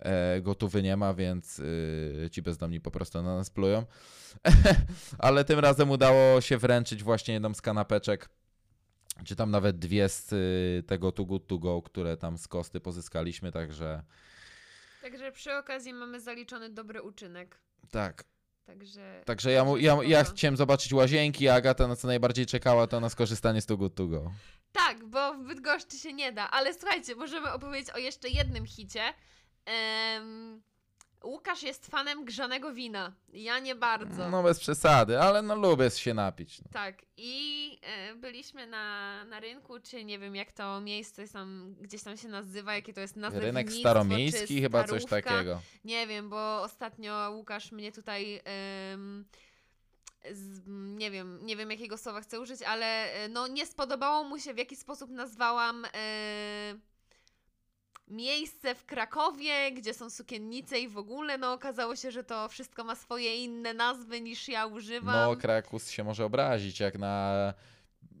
E, 0.00 0.40
gotówy 0.40 0.82
nie 0.82 0.96
ma, 0.96 1.14
więc 1.14 1.58
y, 1.58 2.28
ci 2.32 2.42
bezdomni 2.42 2.80
po 2.80 2.90
prostu 2.90 3.22
na 3.22 3.36
nas 3.36 3.50
plują. 3.50 3.84
Ale 5.18 5.44
tym 5.44 5.58
razem 5.58 5.90
udało 5.90 6.40
się 6.40 6.58
wręczyć 6.58 7.02
właśnie 7.02 7.34
jedną 7.34 7.54
z 7.54 7.62
kanapeczek, 7.62 8.28
czy 9.24 9.36
tam 9.36 9.50
nawet 9.50 9.78
dwie 9.78 10.08
z 10.08 10.32
y, 10.32 10.82
tego 10.86 11.12
Too 11.12 11.26
Good 11.26 11.46
To 11.46 11.58
Go, 11.58 11.82
które 11.82 12.16
tam 12.16 12.38
z 12.38 12.48
kosty 12.48 12.80
pozyskaliśmy, 12.80 13.52
także 13.52 14.02
Także 15.02 15.32
przy 15.32 15.56
okazji 15.56 15.92
mamy 15.92 16.20
zaliczony 16.20 16.70
dobry 16.70 17.02
uczynek. 17.02 17.58
tak. 17.90 18.24
Także. 18.68 19.22
Także 19.24 19.52
ja, 19.52 19.64
mu, 19.64 19.76
ja, 19.76 19.96
ja 20.04 20.24
chciałem 20.24 20.56
zobaczyć 20.56 20.92
łazienki, 20.92 21.48
a 21.48 21.54
Agata 21.54 21.88
na 21.88 21.96
co 21.96 22.06
najbardziej 22.06 22.46
czekała, 22.46 22.86
to 22.86 23.00
na 23.00 23.08
skorzystanie 23.08 23.60
z 23.60 23.66
Too 23.66 23.76
Good 23.76 23.94
To 23.94 24.06
Go. 24.06 24.32
Tak, 24.72 25.04
bo 25.04 25.34
w 25.34 25.38
Bydgoszczy 25.38 25.98
się 25.98 26.12
nie 26.12 26.32
da. 26.32 26.50
Ale 26.50 26.74
słuchajcie, 26.74 27.14
możemy 27.14 27.52
opowiedzieć 27.52 27.90
o 27.90 27.98
jeszcze 27.98 28.28
jednym 28.28 28.66
hicie. 28.66 29.02
Em, 29.64 30.62
Łukasz 31.24 31.62
jest 31.62 31.86
fanem 31.86 32.24
grzanego 32.24 32.72
wina. 32.72 33.12
Ja 33.32 33.58
nie 33.58 33.74
bardzo. 33.74 34.28
No 34.30 34.42
bez 34.42 34.60
przesady, 34.60 35.20
ale 35.20 35.42
no 35.42 35.56
lubię 35.56 35.90
się 35.90 36.14
napić. 36.14 36.60
No. 36.60 36.66
Tak, 36.72 37.02
i 37.16 37.78
e, 37.82 38.14
byliśmy 38.14 38.66
na, 38.66 39.24
na 39.24 39.40
rynku, 39.40 39.80
czy 39.80 40.04
nie 40.04 40.18
wiem 40.18 40.36
jak 40.36 40.52
to 40.52 40.80
miejsce 40.80 41.22
jest 41.22 41.32
tam, 41.32 41.74
gdzieś 41.80 42.02
tam 42.02 42.16
się 42.16 42.28
nazywa, 42.28 42.74
jakie 42.74 42.92
to 42.92 43.00
jest 43.00 43.16
Rynek 43.16 43.32
nazewnictwo, 43.34 43.80
staromiejski, 43.80 44.60
chyba 44.60 44.84
coś 44.84 45.04
takiego. 45.04 45.60
Nie 45.84 46.06
wiem, 46.06 46.30
bo 46.30 46.62
ostatnio 46.62 47.30
Łukasz 47.30 47.72
mnie 47.72 47.92
tutaj. 47.92 48.40
em, 48.44 49.24
z, 50.32 50.62
nie 50.98 51.10
wiem, 51.10 51.38
nie 51.42 51.56
wiem 51.56 51.70
jakiego 51.70 51.98
słowa 51.98 52.20
chcę 52.20 52.40
użyć, 52.40 52.62
ale 52.62 53.12
e, 53.12 53.28
no 53.28 53.46
nie 53.48 53.66
spodobało 53.66 54.24
mu 54.24 54.38
się 54.38 54.54
w 54.54 54.58
jaki 54.58 54.76
sposób 54.76 55.10
nazwałam 55.10 55.84
e, 55.84 55.88
miejsce 58.10 58.74
w 58.74 58.84
Krakowie, 58.84 59.72
gdzie 59.72 59.94
są 59.94 60.10
sukiennice 60.10 60.78
i 60.78 60.88
w 60.88 60.98
ogóle, 60.98 61.38
no 61.38 61.52
okazało 61.52 61.96
się, 61.96 62.10
że 62.10 62.24
to 62.24 62.48
wszystko 62.48 62.84
ma 62.84 62.94
swoje 62.94 63.44
inne 63.44 63.74
nazwy 63.74 64.20
niż 64.20 64.48
ja 64.48 64.66
używam. 64.66 65.30
No 65.30 65.36
Krakus 65.36 65.90
się 65.90 66.04
może 66.04 66.24
obrazić, 66.24 66.80
jak 66.80 66.98
na 66.98 67.54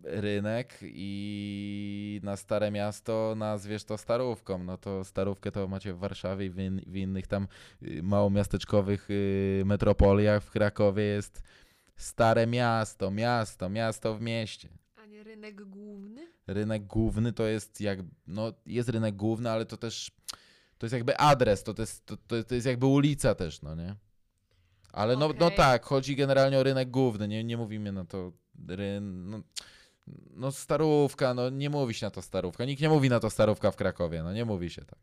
rynek 0.02 0.78
i 0.82 2.20
na 2.22 2.36
Stare 2.36 2.70
Miasto 2.70 3.34
nazwiesz 3.36 3.84
to 3.84 3.98
Starówką. 3.98 4.58
No 4.58 4.78
to 4.78 5.04
Starówkę 5.04 5.52
to 5.52 5.68
macie 5.68 5.94
w 5.94 5.98
Warszawie 5.98 6.46
i 6.46 6.50
w, 6.50 6.58
in, 6.58 6.80
w 6.86 6.96
innych 6.96 7.26
tam 7.26 7.48
y, 7.82 8.02
małomiasteczkowych 8.02 9.10
y, 9.10 9.62
metropoliach. 9.66 10.42
W 10.42 10.50
Krakowie 10.50 11.02
jest 11.02 11.42
Stare 11.96 12.46
Miasto, 12.46 13.10
miasto, 13.10 13.68
miasto 13.68 14.14
w 14.14 14.20
mieście. 14.20 14.68
A 14.96 15.06
nie 15.06 15.22
rynek 15.22 15.64
główny? 15.64 16.27
Rynek 16.48 16.86
główny 16.86 17.32
to 17.32 17.46
jest 17.46 17.80
jak, 17.80 17.98
no 18.26 18.52
jest 18.66 18.88
rynek 18.88 19.16
główny, 19.16 19.50
ale 19.50 19.66
to 19.66 19.76
też, 19.76 20.10
to 20.78 20.86
jest 20.86 20.94
jakby 20.94 21.16
adres, 21.16 21.62
to, 21.62 21.74
to, 21.74 21.82
jest, 21.82 22.06
to, 22.06 22.16
to, 22.44 22.54
jest 22.54 22.66
jakby 22.66 22.86
ulica 22.86 23.34
też, 23.34 23.62
no 23.62 23.74
nie? 23.74 23.96
Ale 24.92 25.16
no, 25.16 25.28
no 25.38 25.46
Okej. 25.46 25.56
tak, 25.56 25.84
chodzi 25.84 26.16
generalnie 26.16 26.58
o 26.58 26.62
rynek 26.62 26.90
główny, 26.90 27.28
nie, 27.28 27.44
nie 27.44 27.56
mówimy 27.56 27.92
na 27.92 28.04
to 28.04 28.32
ryn, 28.68 29.30
no, 29.30 29.40
no 30.30 30.52
starówka, 30.52 31.34
no 31.34 31.50
nie 31.50 31.70
mówi 31.70 31.94
się 31.94 32.06
na 32.06 32.10
to 32.10 32.22
starówka, 32.22 32.64
nikt 32.64 32.82
nie 32.82 32.88
mówi 32.88 33.08
na 33.08 33.20
to 33.20 33.30
starówka 33.30 33.70
w 33.70 33.76
Krakowie, 33.76 34.22
no 34.22 34.32
nie 34.32 34.44
mówi 34.44 34.70
się 34.70 34.84
tak. 34.84 34.98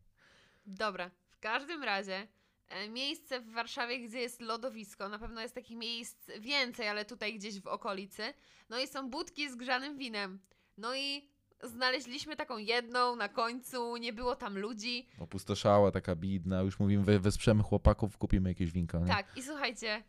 Dobra, 0.66 1.12
w 1.30 1.40
każdym 1.40 1.84
razie 1.84 2.28
e, 2.70 2.90
miejsce 2.90 3.40
w 3.40 3.52
Warszawie, 3.52 4.00
gdzie 4.00 4.20
jest 4.20 4.42
lodowisko, 4.42 5.10
na 5.10 5.20
pewno 5.20 5.42
jest 5.42 5.56
takich 5.56 5.78
miejsc 5.78 6.28
więcej, 6.40 6.88
ale 6.88 7.06
tutaj 7.06 7.36
gdzieś 7.40 7.62
w 7.62 7.68
okolicy. 7.68 8.34
No 8.70 8.80
i 8.80 8.88
są 8.88 9.10
budki 9.10 9.50
z 9.52 9.56
grzanym 9.56 9.98
winem. 9.98 10.40
No 10.78 10.96
i 10.96 11.30
znaleźliśmy 11.67 12.36
taką 12.36 12.57
jedną 12.57 13.15
na 13.15 13.29
końcu, 13.29 13.98
nie 13.98 14.13
było 14.13 14.36
tam 14.36 14.57
ludzi. 14.57 15.07
Opustoszała, 15.19 15.91
taka 15.91 16.15
bidna, 16.15 16.62
już 16.62 16.79
mówimy, 16.79 17.03
we, 17.03 17.19
wesprzemy 17.19 17.63
chłopaków, 17.63 18.17
kupimy 18.17 18.50
jakieś 18.50 18.72
winko, 18.72 19.00
nie? 19.00 19.07
Tak, 19.07 19.38
i 19.38 19.43
słuchajcie, 19.43 20.03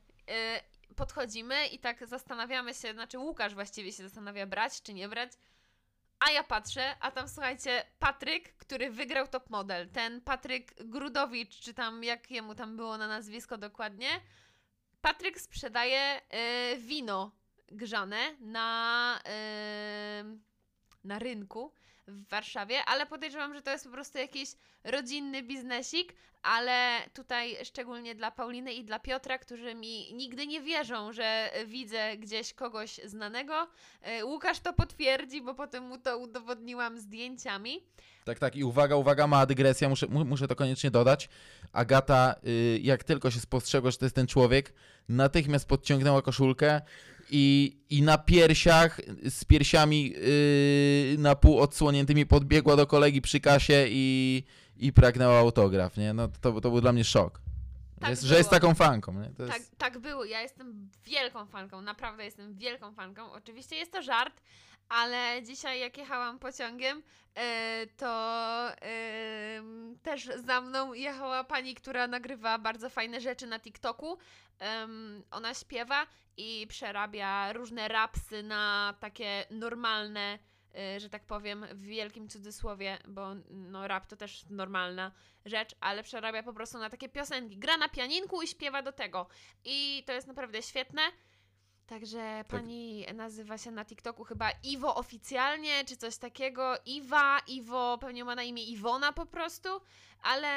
y, 0.91 0.95
podchodzimy 0.95 1.67
i 1.67 1.79
tak 1.79 2.07
zastanawiamy 2.07 2.75
się, 2.75 2.93
znaczy 2.93 3.19
Łukasz 3.19 3.55
właściwie 3.55 3.93
się 3.93 4.03
zastanawia 4.03 4.47
brać 4.47 4.83
czy 4.83 4.95
nie 4.95 5.09
brać. 5.09 5.33
A 6.19 6.31
ja 6.31 6.45
patrzę, 6.45 6.97
a 7.01 7.11
tam 7.11 7.29
słuchajcie, 7.29 7.85
Patryk, 7.99 8.57
który 8.57 8.91
wygrał 8.91 9.29
top 9.29 9.51
model, 9.51 9.89
ten 9.89 10.21
Patryk 10.21 10.75
Grudowicz, 10.85 11.61
czy 11.61 11.75
tam 11.75 12.05
jak 12.05 12.31
jemu 12.31 12.55
tam 12.55 12.77
było 12.77 12.99
na 12.99 13.09
nazwisko 13.09 13.59
dokładnie. 13.59 14.09
Patryk 15.01 15.41
sprzedaje 15.41 16.21
y, 16.75 16.79
wino 16.79 17.33
grzane 17.69 18.37
na, 18.41 19.21
y, 20.23 20.39
na 21.07 21.19
rynku 21.19 21.73
w 22.09 22.29
Warszawie, 22.29 22.85
ale 22.87 23.07
podejrzewam, 23.07 23.55
że 23.55 23.63
to 23.63 23.71
jest 23.71 23.85
po 23.85 23.91
prostu 23.91 24.19
jakiś 24.19 24.49
rodzinny 24.85 25.43
biznesik, 25.43 26.15
ale 26.43 26.97
tutaj 27.15 27.57
szczególnie 27.65 28.15
dla 28.15 28.31
Pauliny 28.31 28.73
i 28.73 28.85
dla 28.85 28.99
Piotra, 28.99 29.39
którzy 29.39 29.75
mi 29.75 30.15
nigdy 30.15 30.47
nie 30.47 30.61
wierzą, 30.61 31.13
że 31.13 31.51
widzę 31.67 32.17
gdzieś 32.17 32.53
kogoś 32.55 33.01
znanego. 33.05 33.69
E, 34.03 34.25
Łukasz 34.25 34.61
to 34.61 34.73
potwierdzi, 34.73 35.43
bo 35.43 35.55
potem 35.55 35.85
mu 35.85 35.99
to 35.99 36.19
udowodniłam 36.19 36.99
zdjęciami. 36.99 37.83
Tak, 38.25 38.39
tak. 38.39 38.57
I 38.57 38.65
uwaga, 38.65 38.97
uwaga, 38.97 39.27
mała 39.27 39.47
dygresja, 39.47 39.89
muszę, 39.89 40.07
mu- 40.07 40.25
muszę 40.25 40.49
to 40.49 40.57
koniecznie 40.57 40.91
dodać. 40.91 41.29
Agata, 41.73 42.35
y, 42.47 42.79
jak 42.83 43.05
tylko 43.05 43.31
się 43.31 43.41
spostrzegła, 43.41 43.91
że 43.91 43.99
to 43.99 44.05
jest 44.05 44.15
ten 44.15 44.27
człowiek, 44.27 44.73
natychmiast 45.09 45.69
podciągnęła 45.69 46.23
koszulkę 46.23 46.81
i, 47.31 47.77
i 47.91 48.03
na 48.03 48.19
piersiach, 48.19 49.01
z 49.29 49.45
piersiami 49.45 50.15
y, 50.17 51.17
na 51.19 51.35
pół 51.35 51.59
odsłoniętymi 51.59 52.27
podbiegła 52.27 52.77
do 52.77 52.87
kolegi 52.87 53.23
przy 53.23 53.41
kasie 53.41 53.85
i, 53.89 54.43
i 54.77 54.93
pragnęła 54.93 55.39
autograf, 55.39 55.97
nie? 55.97 56.15
No 56.15 56.29
to, 56.41 56.61
to 56.61 56.71
był 56.71 56.81
dla 56.81 56.93
mnie 56.93 57.05
szok. 57.05 57.41
Tak 58.01 58.11
jest, 58.11 58.23
że 58.23 58.39
jest 58.39 58.51
taką 58.51 58.75
fanką, 58.75 59.13
nie? 59.13 59.31
To 59.31 59.47
Tak, 59.47 59.59
jest... 59.59 59.79
tak 59.79 59.99
było. 59.99 60.25
Ja 60.25 60.41
jestem 60.43 60.91
wielką 61.05 61.47
fanką, 61.47 61.83
naprawdę 61.83 62.25
jestem 62.25 62.55
wielką 62.55 62.93
fanką. 62.93 63.33
Oczywiście 63.33 63.77
jest 63.77 63.93
to 63.93 64.03
żart, 64.03 64.41
ale 64.89 65.43
dzisiaj 65.43 65.81
jak 65.81 65.99
jechałam 65.99 66.39
pociągiem, 66.39 67.03
e, 67.35 67.87
to 67.97 68.63
em, 68.81 69.99
też 70.03 70.25
za 70.25 70.61
mną 70.61 70.93
jechała 70.93 71.45
pani, 71.45 71.75
która 71.75 72.07
nagrywa 72.07 72.59
bardzo 72.59 72.91
fajne 72.91 73.21
rzeczy 73.21 73.47
na 73.47 73.61
TikToku. 73.61 74.19
Ona 75.31 75.55
śpiewa 75.55 76.07
i 76.37 76.67
przerabia 76.69 77.53
różne 77.53 77.89
rapsy 77.89 78.43
na 78.43 78.95
takie 79.01 79.45
normalne, 79.51 80.39
e, 80.75 81.01
że 81.01 81.11
tak 81.11 81.27
powiem, 81.27 81.67
w 81.73 81.83
wielkim 81.83 82.29
cudzysłowie, 82.29 82.99
bo 83.09 83.35
no, 83.51 83.89
rap 83.89 84.07
to 84.07 84.17
też 84.17 84.45
normalna 84.51 85.13
rzecz, 85.45 85.75
ale 85.81 86.03
przerabia 86.03 86.43
po 86.43 86.53
prostu 86.53 86.79
na 86.79 86.91
takie 86.91 87.09
piosenki. 87.09 87.59
Gra 87.59 87.77
na 87.77 87.89
pianinku 87.89 88.43
i 88.43 88.49
śpiewa 88.49 88.83
do 88.83 88.93
tego. 88.93 89.27
I 89.65 90.03
to 90.07 90.13
jest 90.13 90.27
naprawdę 90.27 90.63
świetne. 90.63 91.03
Także 91.87 92.45
pani 92.49 93.07
nazywa 93.15 93.59
się 93.59 93.71
na 93.71 93.85
TikToku 93.85 94.25
chyba 94.25 94.51
Iwo 94.51 94.95
oficjalnie, 94.95 95.85
czy 95.85 95.97
coś 95.97 96.17
takiego. 96.17 96.75
Iwa, 96.87 97.39
Iwo, 97.49 97.99
pewnie 97.99 98.25
ma 98.25 98.35
na 98.35 98.43
imię 98.43 98.65
Iwona 98.65 99.13
po 99.13 99.27
prostu, 99.27 99.69
ale 100.23 100.49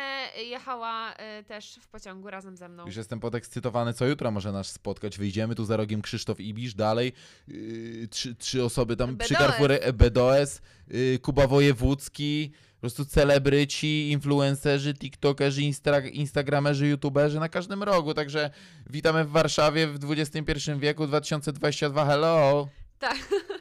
jechała 0.45 1.13
y, 1.39 1.43
też 1.43 1.79
w 1.81 1.88
pociągu 1.88 2.29
razem 2.29 2.57
ze 2.57 2.69
mną. 2.69 2.86
Już 2.86 2.95
jestem 2.95 3.19
podekscytowany, 3.19 3.93
co 3.93 4.05
jutro 4.05 4.31
może 4.31 4.51
nas 4.51 4.71
spotkać. 4.71 5.17
Wyjdziemy 5.17 5.55
tu 5.55 5.65
za 5.65 5.77
rogiem 5.77 6.01
Krzysztof 6.01 6.39
Ibisz, 6.39 6.74
dalej 6.74 7.13
yy, 7.48 8.07
trzy, 8.07 8.36
trzy 8.36 8.63
osoby 8.63 8.95
tam 8.95 9.17
przy 9.17 9.33
BDOS. 9.33 9.48
Carrefourze, 9.48 9.93
BDOS, 9.93 10.62
yy, 10.88 11.19
Kuba 11.19 11.48
Wojewódzki, 11.48 12.51
po 12.79 12.81
prostu 12.81 13.05
celebryci, 13.05 14.12
influencerzy, 14.12 14.93
tiktokerzy, 14.93 15.62
instra, 15.62 16.00
instagramerzy, 16.00 16.88
youtuberzy 16.88 17.39
na 17.39 17.50
każdym 17.50 17.83
rogu. 17.83 18.13
Także 18.13 18.50
witamy 18.89 19.25
w 19.25 19.29
Warszawie 19.29 19.88
w 19.88 20.12
XXI 20.12 20.71
wieku 20.77 21.07
2022. 21.07 22.05
Hello! 22.05 22.67
Tak, 23.00 23.17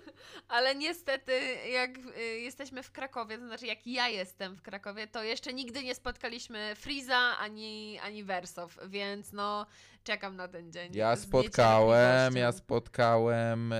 ale 0.48 0.74
niestety 0.74 1.32
jak 1.72 1.90
y, 1.98 2.40
jesteśmy 2.40 2.82
w 2.82 2.92
Krakowie, 2.92 3.38
to 3.38 3.46
znaczy 3.46 3.66
jak 3.66 3.86
ja 3.86 4.08
jestem 4.08 4.56
w 4.56 4.62
Krakowie, 4.62 5.06
to 5.06 5.22
jeszcze 5.22 5.52
nigdy 5.52 5.82
nie 5.82 5.94
spotkaliśmy 5.94 6.74
Friza 6.74 7.38
ani, 7.38 7.98
ani 7.98 8.24
Wersow, 8.24 8.78
więc 8.88 9.32
no 9.32 9.66
czekam 10.04 10.36
na 10.36 10.48
ten 10.48 10.72
dzień. 10.72 10.92
Ja 10.94 11.16
spotkałem, 11.16 12.36
ja 12.36 12.52
spotkałem 12.52 13.70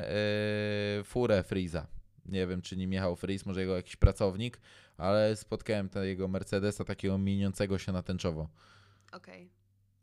yy, 0.96 1.04
furę 1.04 1.42
Friza. 1.42 1.86
Nie 2.26 2.46
wiem, 2.46 2.62
czy 2.62 2.76
nim 2.76 2.92
jechał 2.92 3.16
Friz, 3.16 3.46
może 3.46 3.60
jego 3.60 3.76
jakiś 3.76 3.96
pracownik, 3.96 4.60
ale 4.98 5.36
spotkałem 5.36 5.88
tego 5.88 6.28
Mercedesa 6.28 6.84
takiego 6.84 7.18
mieniącego 7.18 7.78
się 7.78 7.92
na 7.92 8.02
tęczowo. 8.02 8.48
Okej. 9.12 9.50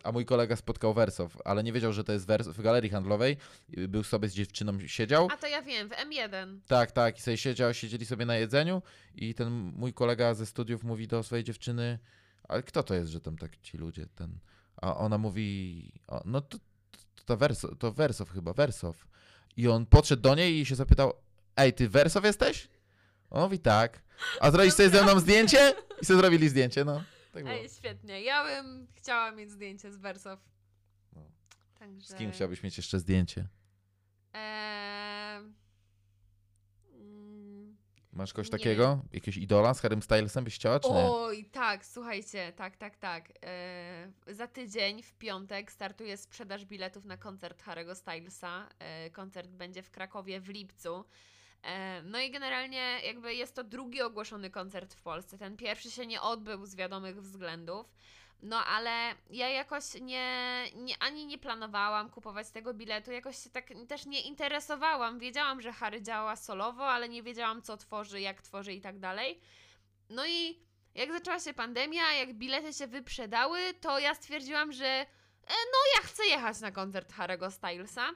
A 0.03 0.11
mój 0.11 0.25
kolega 0.25 0.55
spotkał 0.55 0.93
Wersow, 0.93 1.37
ale 1.45 1.63
nie 1.63 1.73
wiedział, 1.73 1.93
że 1.93 2.03
to 2.03 2.11
jest 2.13 2.27
Wers 2.27 2.47
w 2.47 2.61
galerii 2.61 2.89
handlowej. 2.89 3.37
Był 3.69 4.03
sobie 4.03 4.29
z 4.29 4.33
dziewczyną, 4.33 4.87
siedział. 4.87 5.27
A 5.31 5.37
to 5.37 5.47
ja 5.47 5.61
wiem, 5.61 5.89
w 5.89 5.91
M1. 5.91 6.59
Tak, 6.67 6.91
tak, 6.91 7.17
i 7.17 7.21
sobie 7.21 7.37
siedział, 7.37 7.73
siedzieli 7.73 8.05
sobie 8.05 8.25
na 8.25 8.35
jedzeniu 8.35 8.81
i 9.15 9.33
ten 9.33 9.49
mój 9.51 9.93
kolega 9.93 10.33
ze 10.33 10.45
studiów 10.45 10.83
mówi 10.83 11.07
do 11.07 11.23
swojej 11.23 11.43
dziewczyny, 11.43 11.99
ale 12.43 12.63
kto 12.63 12.83
to 12.83 12.93
jest, 12.93 13.11
że 13.11 13.21
tam 13.21 13.37
tak 13.37 13.57
ci 13.57 13.77
ludzie, 13.77 14.05
ten... 14.15 14.39
A 14.75 14.97
ona 14.97 15.17
mówi, 15.17 15.91
no 16.25 16.41
to, 16.41 16.57
to, 16.91 17.23
to, 17.25 17.37
Werso, 17.37 17.75
to 17.75 17.91
Wersow 17.91 18.29
chyba, 18.29 18.53
Wersow. 18.53 19.07
I 19.57 19.67
on 19.67 19.85
podszedł 19.85 20.21
do 20.21 20.35
niej 20.35 20.59
i 20.59 20.65
się 20.65 20.75
zapytał, 20.75 21.13
ej, 21.55 21.73
ty 21.73 21.89
Wersow 21.89 22.23
jesteś? 22.23 22.67
On 23.29 23.43
mówi 23.43 23.59
tak. 23.59 24.04
A 24.39 24.51
zrobisz 24.51 24.73
sobie 24.73 24.89
ze 24.89 25.03
mną 25.03 25.19
zdjęcie? 25.19 25.73
I 26.01 26.05
sobie 26.05 26.19
zrobili 26.19 26.49
zdjęcie, 26.49 26.85
no. 26.85 27.03
Tak 27.33 27.43
było. 27.43 27.55
Ej, 27.55 27.69
świetnie. 27.69 28.21
Ja 28.21 28.43
bym 28.43 28.87
chciała 28.95 29.31
mieć 29.31 29.51
zdjęcie 29.51 29.91
z 29.91 29.97
Wersow. 29.97 30.39
No. 31.15 31.21
Także... 31.79 32.07
Z 32.07 32.15
kim 32.17 32.31
chciałbyś 32.31 32.63
mieć 32.63 32.77
jeszcze 32.77 32.99
zdjęcie? 32.99 33.47
Eee... 34.33 35.41
mm, 36.93 37.77
Masz 38.13 38.33
kogoś 38.33 38.47
Nie 38.47 38.51
takiego? 38.51 39.01
Jakiegoś 39.11 39.37
idola 39.37 39.73
z 39.73 39.79
Harrym 39.81 40.01
Stylesem 40.01 40.43
byś 40.43 40.55
chciała, 40.55 40.79
czy 40.79 40.89
nie? 40.89 41.05
Oj, 41.05 41.45
tak, 41.45 41.85
słuchajcie, 41.85 42.53
tak, 42.55 42.77
tak, 42.77 42.97
tak. 42.97 43.29
E, 43.45 44.11
za 44.27 44.47
tydzień, 44.47 45.03
w 45.03 45.13
piątek, 45.13 45.71
startuje 45.71 46.17
sprzedaż 46.17 46.65
biletów 46.65 47.05
na 47.05 47.17
koncert 47.17 47.63
Harry'ego 47.63 47.95
Stylesa. 47.95 48.69
E, 48.79 49.09
koncert 49.09 49.49
będzie 49.49 49.83
w 49.83 49.91
Krakowie 49.91 50.41
w 50.41 50.49
lipcu. 50.49 51.05
E, 51.63 52.01
no 52.03 52.19
i 52.19 52.31
generalnie 52.31 52.99
jakby 53.03 53.33
jest 53.33 53.55
to 53.55 53.63
drugi 53.63 54.01
ogłoszony 54.01 54.49
koncert 54.49 54.93
w 54.93 55.01
Polsce. 55.01 55.37
Ten 55.37 55.57
pierwszy 55.57 55.91
się 55.91 56.05
nie 56.07 56.21
odbył 56.21 56.65
z 56.65 56.75
wiadomych 56.75 57.21
względów. 57.21 57.93
No 58.41 58.65
ale 58.65 59.15
ja 59.29 59.49
jakoś 59.49 59.93
nie, 60.01 60.63
nie 60.75 60.95
ani 60.99 61.25
nie 61.25 61.37
planowałam 61.37 62.09
kupować 62.09 62.49
tego 62.49 62.73
biletu, 62.73 63.11
jakoś 63.11 63.43
się 63.43 63.49
tak 63.49 63.69
też 63.87 64.05
nie 64.05 64.21
interesowałam. 64.21 65.19
Wiedziałam, 65.19 65.61
że 65.61 65.71
Harry 65.71 66.01
działa 66.01 66.35
solowo, 66.35 66.87
ale 66.87 67.09
nie 67.09 67.23
wiedziałam 67.23 67.61
co 67.61 67.77
tworzy, 67.77 68.21
jak 68.21 68.41
tworzy 68.41 68.73
i 68.73 68.81
tak 68.81 68.99
dalej. 68.99 69.39
No 70.09 70.25
i 70.25 70.59
jak 70.95 71.11
zaczęła 71.11 71.39
się 71.39 71.53
pandemia, 71.53 72.13
jak 72.13 72.33
bilety 72.33 72.73
się 72.73 72.87
wyprzedały, 72.87 73.59
to 73.81 73.99
ja 73.99 74.15
stwierdziłam, 74.15 74.71
że 74.71 74.85
e, 74.85 75.05
no 75.47 75.77
ja 75.95 76.01
chcę 76.01 76.25
jechać 76.25 76.59
na 76.59 76.71
koncert 76.71 77.13
Harry'ego 77.13 77.51
Stylesa. 77.51 78.09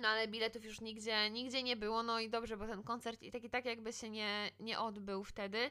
No 0.00 0.08
ale 0.08 0.28
biletów 0.28 0.64
już 0.64 0.80
nigdzie, 0.80 1.30
nigdzie 1.30 1.62
nie 1.62 1.76
było, 1.76 2.02
no 2.02 2.20
i 2.20 2.30
dobrze, 2.30 2.56
bo 2.56 2.66
ten 2.66 2.82
koncert 2.82 3.22
i 3.22 3.30
tak 3.30 3.44
i 3.44 3.50
tak 3.50 3.64
jakby 3.64 3.92
się 3.92 4.10
nie, 4.10 4.50
nie 4.60 4.78
odbył 4.78 5.24
wtedy. 5.24 5.70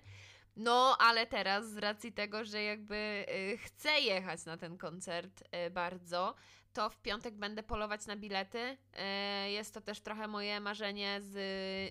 No, 0.55 0.97
ale 0.99 1.27
teraz 1.27 1.69
z 1.69 1.77
racji 1.77 2.11
tego, 2.11 2.43
że 2.43 2.63
jakby 2.63 3.25
y, 3.53 3.57
chcę 3.57 4.01
jechać 4.01 4.45
na 4.45 4.57
ten 4.57 4.77
koncert 4.77 5.43
y, 5.67 5.69
bardzo, 5.69 6.35
to 6.73 6.89
w 6.89 6.97
piątek 6.97 7.35
będę 7.35 7.63
polować 7.63 8.05
na 8.05 8.15
bilety. 8.15 8.59
Y, 9.47 9.51
jest 9.51 9.73
to 9.73 9.81
też 9.81 10.01
trochę 10.01 10.27
moje 10.27 10.59
marzenie 10.59 11.19
z 11.21 11.35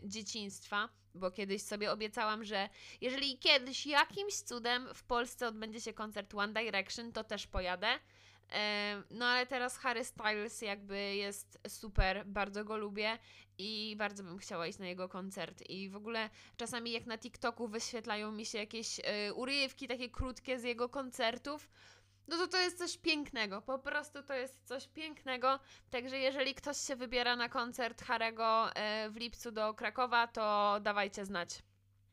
dzieciństwa, 0.04 0.88
bo 1.14 1.30
kiedyś 1.30 1.62
sobie 1.62 1.92
obiecałam, 1.92 2.44
że 2.44 2.68
jeżeli 3.00 3.38
kiedyś 3.38 3.86
jakimś 3.86 4.34
cudem 4.34 4.88
w 4.94 5.02
Polsce 5.02 5.48
odbędzie 5.48 5.80
się 5.80 5.92
koncert 5.92 6.34
One 6.34 6.52
Direction, 6.52 7.12
to 7.12 7.24
też 7.24 7.46
pojadę. 7.46 7.98
No 9.10 9.26
ale 9.26 9.46
teraz 9.46 9.78
Harry 9.78 10.04
Styles 10.04 10.62
jakby 10.62 11.14
jest 11.14 11.58
super, 11.68 12.26
bardzo 12.26 12.64
go 12.64 12.76
lubię 12.76 13.18
i 13.58 13.94
bardzo 13.98 14.22
bym 14.22 14.38
chciała 14.38 14.66
iść 14.66 14.78
na 14.78 14.86
jego 14.86 15.08
koncert. 15.08 15.62
I 15.68 15.88
w 15.88 15.96
ogóle 15.96 16.30
czasami 16.56 16.92
jak 16.92 17.06
na 17.06 17.18
TikToku 17.18 17.68
wyświetlają 17.68 18.32
mi 18.32 18.46
się 18.46 18.58
jakieś 18.58 19.00
e, 19.04 19.34
urywki 19.34 19.88
takie 19.88 20.10
krótkie 20.10 20.58
z 20.58 20.62
jego 20.62 20.88
koncertów, 20.88 21.68
no 22.28 22.36
to 22.36 22.46
to 22.46 22.58
jest 22.58 22.78
coś 22.78 22.98
pięknego, 22.98 23.62
po 23.62 23.78
prostu 23.78 24.22
to 24.22 24.34
jest 24.34 24.66
coś 24.66 24.88
pięknego. 24.88 25.60
Także 25.90 26.18
jeżeli 26.18 26.54
ktoś 26.54 26.76
się 26.76 26.96
wybiera 26.96 27.36
na 27.36 27.48
koncert 27.48 28.02
Harego 28.02 28.74
e, 28.74 29.10
w 29.10 29.16
lipcu 29.16 29.52
do 29.52 29.74
Krakowa, 29.74 30.26
to 30.26 30.76
dawajcie 30.82 31.24
znać. 31.24 31.62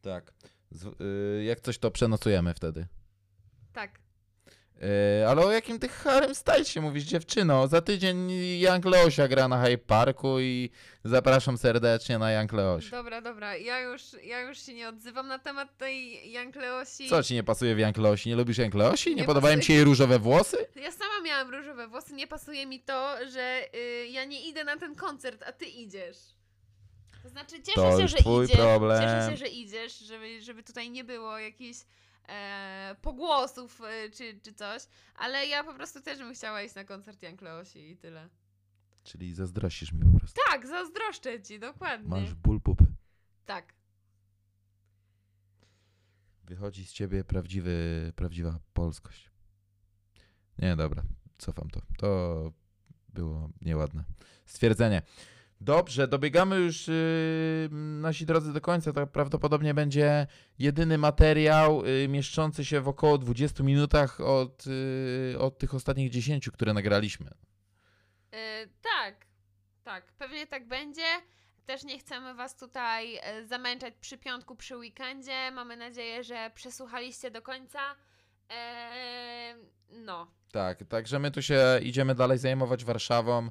Tak. 0.02 0.34
Z, 0.72 0.86
y, 1.02 1.44
jak 1.44 1.60
coś, 1.60 1.78
to 1.78 1.92
przenocujemy 1.92 2.54
wtedy. 2.54 2.88
Tak. 3.74 4.07
Yy, 4.82 5.28
ale 5.28 5.46
o 5.46 5.52
jakim 5.52 5.80
ty 5.80 5.88
Harrym 5.90 6.36
Stylesie 6.36 6.82
mówisz, 6.82 7.04
dziewczyno? 7.04 7.68
Za 7.68 7.82
tydzień 7.82 8.32
Young 8.60 8.86
Leosia 8.86 9.28
gra 9.28 9.48
na 9.48 9.62
Hyde 9.64 9.78
Parku 9.78 10.40
i 10.40 10.70
zapraszam 11.04 11.58
serdecznie 11.58 12.18
na 12.20 12.32
Young 12.32 12.54
Leosia. 12.54 12.92
Dobra, 12.98 13.22
dobra, 13.22 13.56
ja 13.56 13.80
już, 13.80 14.02
ja 14.24 14.42
już 14.42 14.60
się 14.60 14.74
nie 14.74 14.90
odzywam 14.90 15.28
na 15.28 15.40
temat 15.40 15.78
tej 15.78 16.32
Young 16.34 16.56
Leosi. 16.56 17.10
Co 17.10 17.24
ci 17.24 17.34
nie 17.34 17.44
pasuje 17.44 17.76
w 17.76 17.80
Young 17.80 17.98
Leosi? 17.98 18.30
Nie 18.30 18.36
lubisz 18.36 18.58
Young 18.58 18.74
Leosi? 18.74 19.10
Nie, 19.10 19.16
Nie 19.16 19.24
podobają 19.24 19.60
ci 19.60 19.74
jej 19.74 19.84
różowe 19.84 20.20
włosy? 20.20 20.58
Ja 20.76 20.92
sama 20.92 21.22
miałam 21.26 21.52
różowe 21.56 21.88
włosy, 21.88 22.14
nie 22.14 22.28
pasuje 22.28 22.66
mi 22.66 22.80
to, 22.80 23.16
że 23.32 23.62
y, 23.76 24.08
ja 24.08 24.26
nie 24.26 24.48
idę 24.48 24.64
na 24.64 24.78
ten 24.78 24.96
koncert, 24.96 25.44
a 25.48 25.52
ty 25.52 25.66
idziesz. 25.66 26.18
To 27.24 27.30
znaczy 27.30 27.56
cieszę 27.64 27.82
To 27.82 28.00
się, 28.02 28.08
że 28.08 28.18
twój 28.18 28.46
idziesz, 28.46 28.58
problem. 28.58 29.02
cieszę 29.02 29.32
się, 29.32 29.38
że 29.38 29.48
idziesz, 29.48 30.00
żeby, 30.00 30.42
żeby 30.42 30.64
tutaj 30.64 30.90
nie 30.90 31.04
było 31.04 31.38
jakichś 31.40 31.80
e, 32.28 32.96
pogłosów 33.02 33.82
e, 33.82 34.10
czy, 34.10 34.40
czy 34.44 34.54
coś, 34.54 34.82
ale 35.16 35.48
ja 35.48 35.64
po 35.64 35.74
prostu 35.74 36.02
też 36.02 36.20
bym 36.20 36.34
chciała 36.34 36.62
iść 36.62 36.76
na 36.76 36.84
koncert 36.84 37.24
Young 37.24 37.42
Leosi 37.42 37.92
i 37.92 37.98
tyle. 37.98 38.30
Czyli 39.04 39.34
zazdrościsz 39.34 39.92
mi 39.92 40.00
po 40.14 40.20
prostu. 40.20 40.42
Tak, 40.52 40.68
zazdroszczę 40.68 41.42
ci, 41.42 41.60
dokładnie. 41.60 42.10
Masz 42.10 42.34
ból 42.34 42.62
pupy. 42.62 42.86
Tak. 43.46 43.74
Wychodzi 46.44 46.86
z 46.86 46.94
ciebie 46.94 47.24
prawdziwy, 47.24 48.14
prawdziwa 48.16 48.60
polskość. 48.74 49.32
Nie, 50.60 50.76
dobra, 50.76 51.04
cofam 51.38 51.70
to. 51.70 51.82
To 51.98 52.52
było 53.10 53.50
nieładne 53.62 54.04
stwierdzenie. 54.46 55.02
Dobrze, 55.62 56.08
dobiegamy 56.08 56.56
już 56.56 56.88
yy, 56.88 57.70
nasi 58.02 58.26
drodzy 58.26 58.54
do 58.54 58.62
końca. 58.62 58.94
To 58.94 59.08
prawdopodobnie 59.08 59.74
będzie 59.74 60.28
jedyny 60.60 60.98
materiał 60.98 61.86
yy, 61.86 62.08
mieszczący 62.08 62.66
się 62.66 62.82
w 62.82 62.88
około 62.88 63.18
20 63.18 63.64
minutach 63.64 64.22
od, 64.22 64.66
yy, 64.66 65.40
od 65.40 65.58
tych 65.58 65.74
ostatnich 65.74 66.10
10, 66.10 66.50
które 66.50 66.74
nagraliśmy. 66.74 67.32
Yy, 68.32 68.40
tak, 68.82 69.26
tak, 69.84 70.12
pewnie 70.12 70.48
tak 70.48 70.68
będzie. 70.68 71.04
Też 71.68 71.84
nie 71.84 72.00
chcemy 72.00 72.34
Was 72.34 72.56
tutaj 72.56 73.16
e, 73.16 73.46
zamęczać 73.46 73.94
przy 74.02 74.18
piątku, 74.18 74.56
przy 74.56 74.78
weekendzie. 74.78 75.52
Mamy 75.52 75.78
nadzieję, 75.78 76.24
że 76.24 76.52
przesłuchaliście 76.56 77.32
do 77.32 77.42
końca. 77.42 77.80
Eee, 78.50 79.56
no, 79.90 80.28
Tak, 80.52 80.84
także 80.90 81.20
my 81.20 81.32
tu 81.32 81.42
się 81.42 81.80
idziemy 81.84 82.16
dalej 82.16 82.38
zajmować 82.38 82.86
Warszawą. 82.86 83.50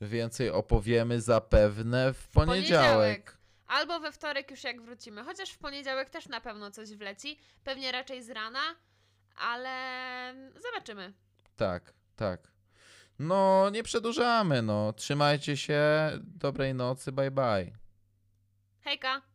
Więcej 0.00 0.50
opowiemy 0.50 1.20
zapewne 1.20 2.12
w 2.14 2.28
poniedziałek. 2.28 3.38
Albo 3.66 4.00
we 4.00 4.12
wtorek 4.12 4.50
już 4.50 4.64
jak 4.64 4.82
wrócimy. 4.82 5.24
Chociaż 5.24 5.50
w 5.50 5.58
poniedziałek 5.58 6.10
też 6.10 6.28
na 6.28 6.40
pewno 6.40 6.70
coś 6.70 6.94
wleci. 6.94 7.38
Pewnie 7.64 7.92
raczej 7.92 8.22
z 8.22 8.30
rana, 8.30 8.60
ale 9.36 9.74
zobaczymy. 10.62 11.12
Tak, 11.56 11.92
tak. 12.16 12.40
No, 13.18 13.70
nie 13.70 13.82
przedłużamy, 13.82 14.62
no. 14.62 14.92
Trzymajcie 14.92 15.56
się. 15.56 15.82
Dobrej 16.20 16.74
nocy, 16.74 17.12
bye 17.12 17.30
bye. 17.30 17.70
Hejka! 18.80 19.33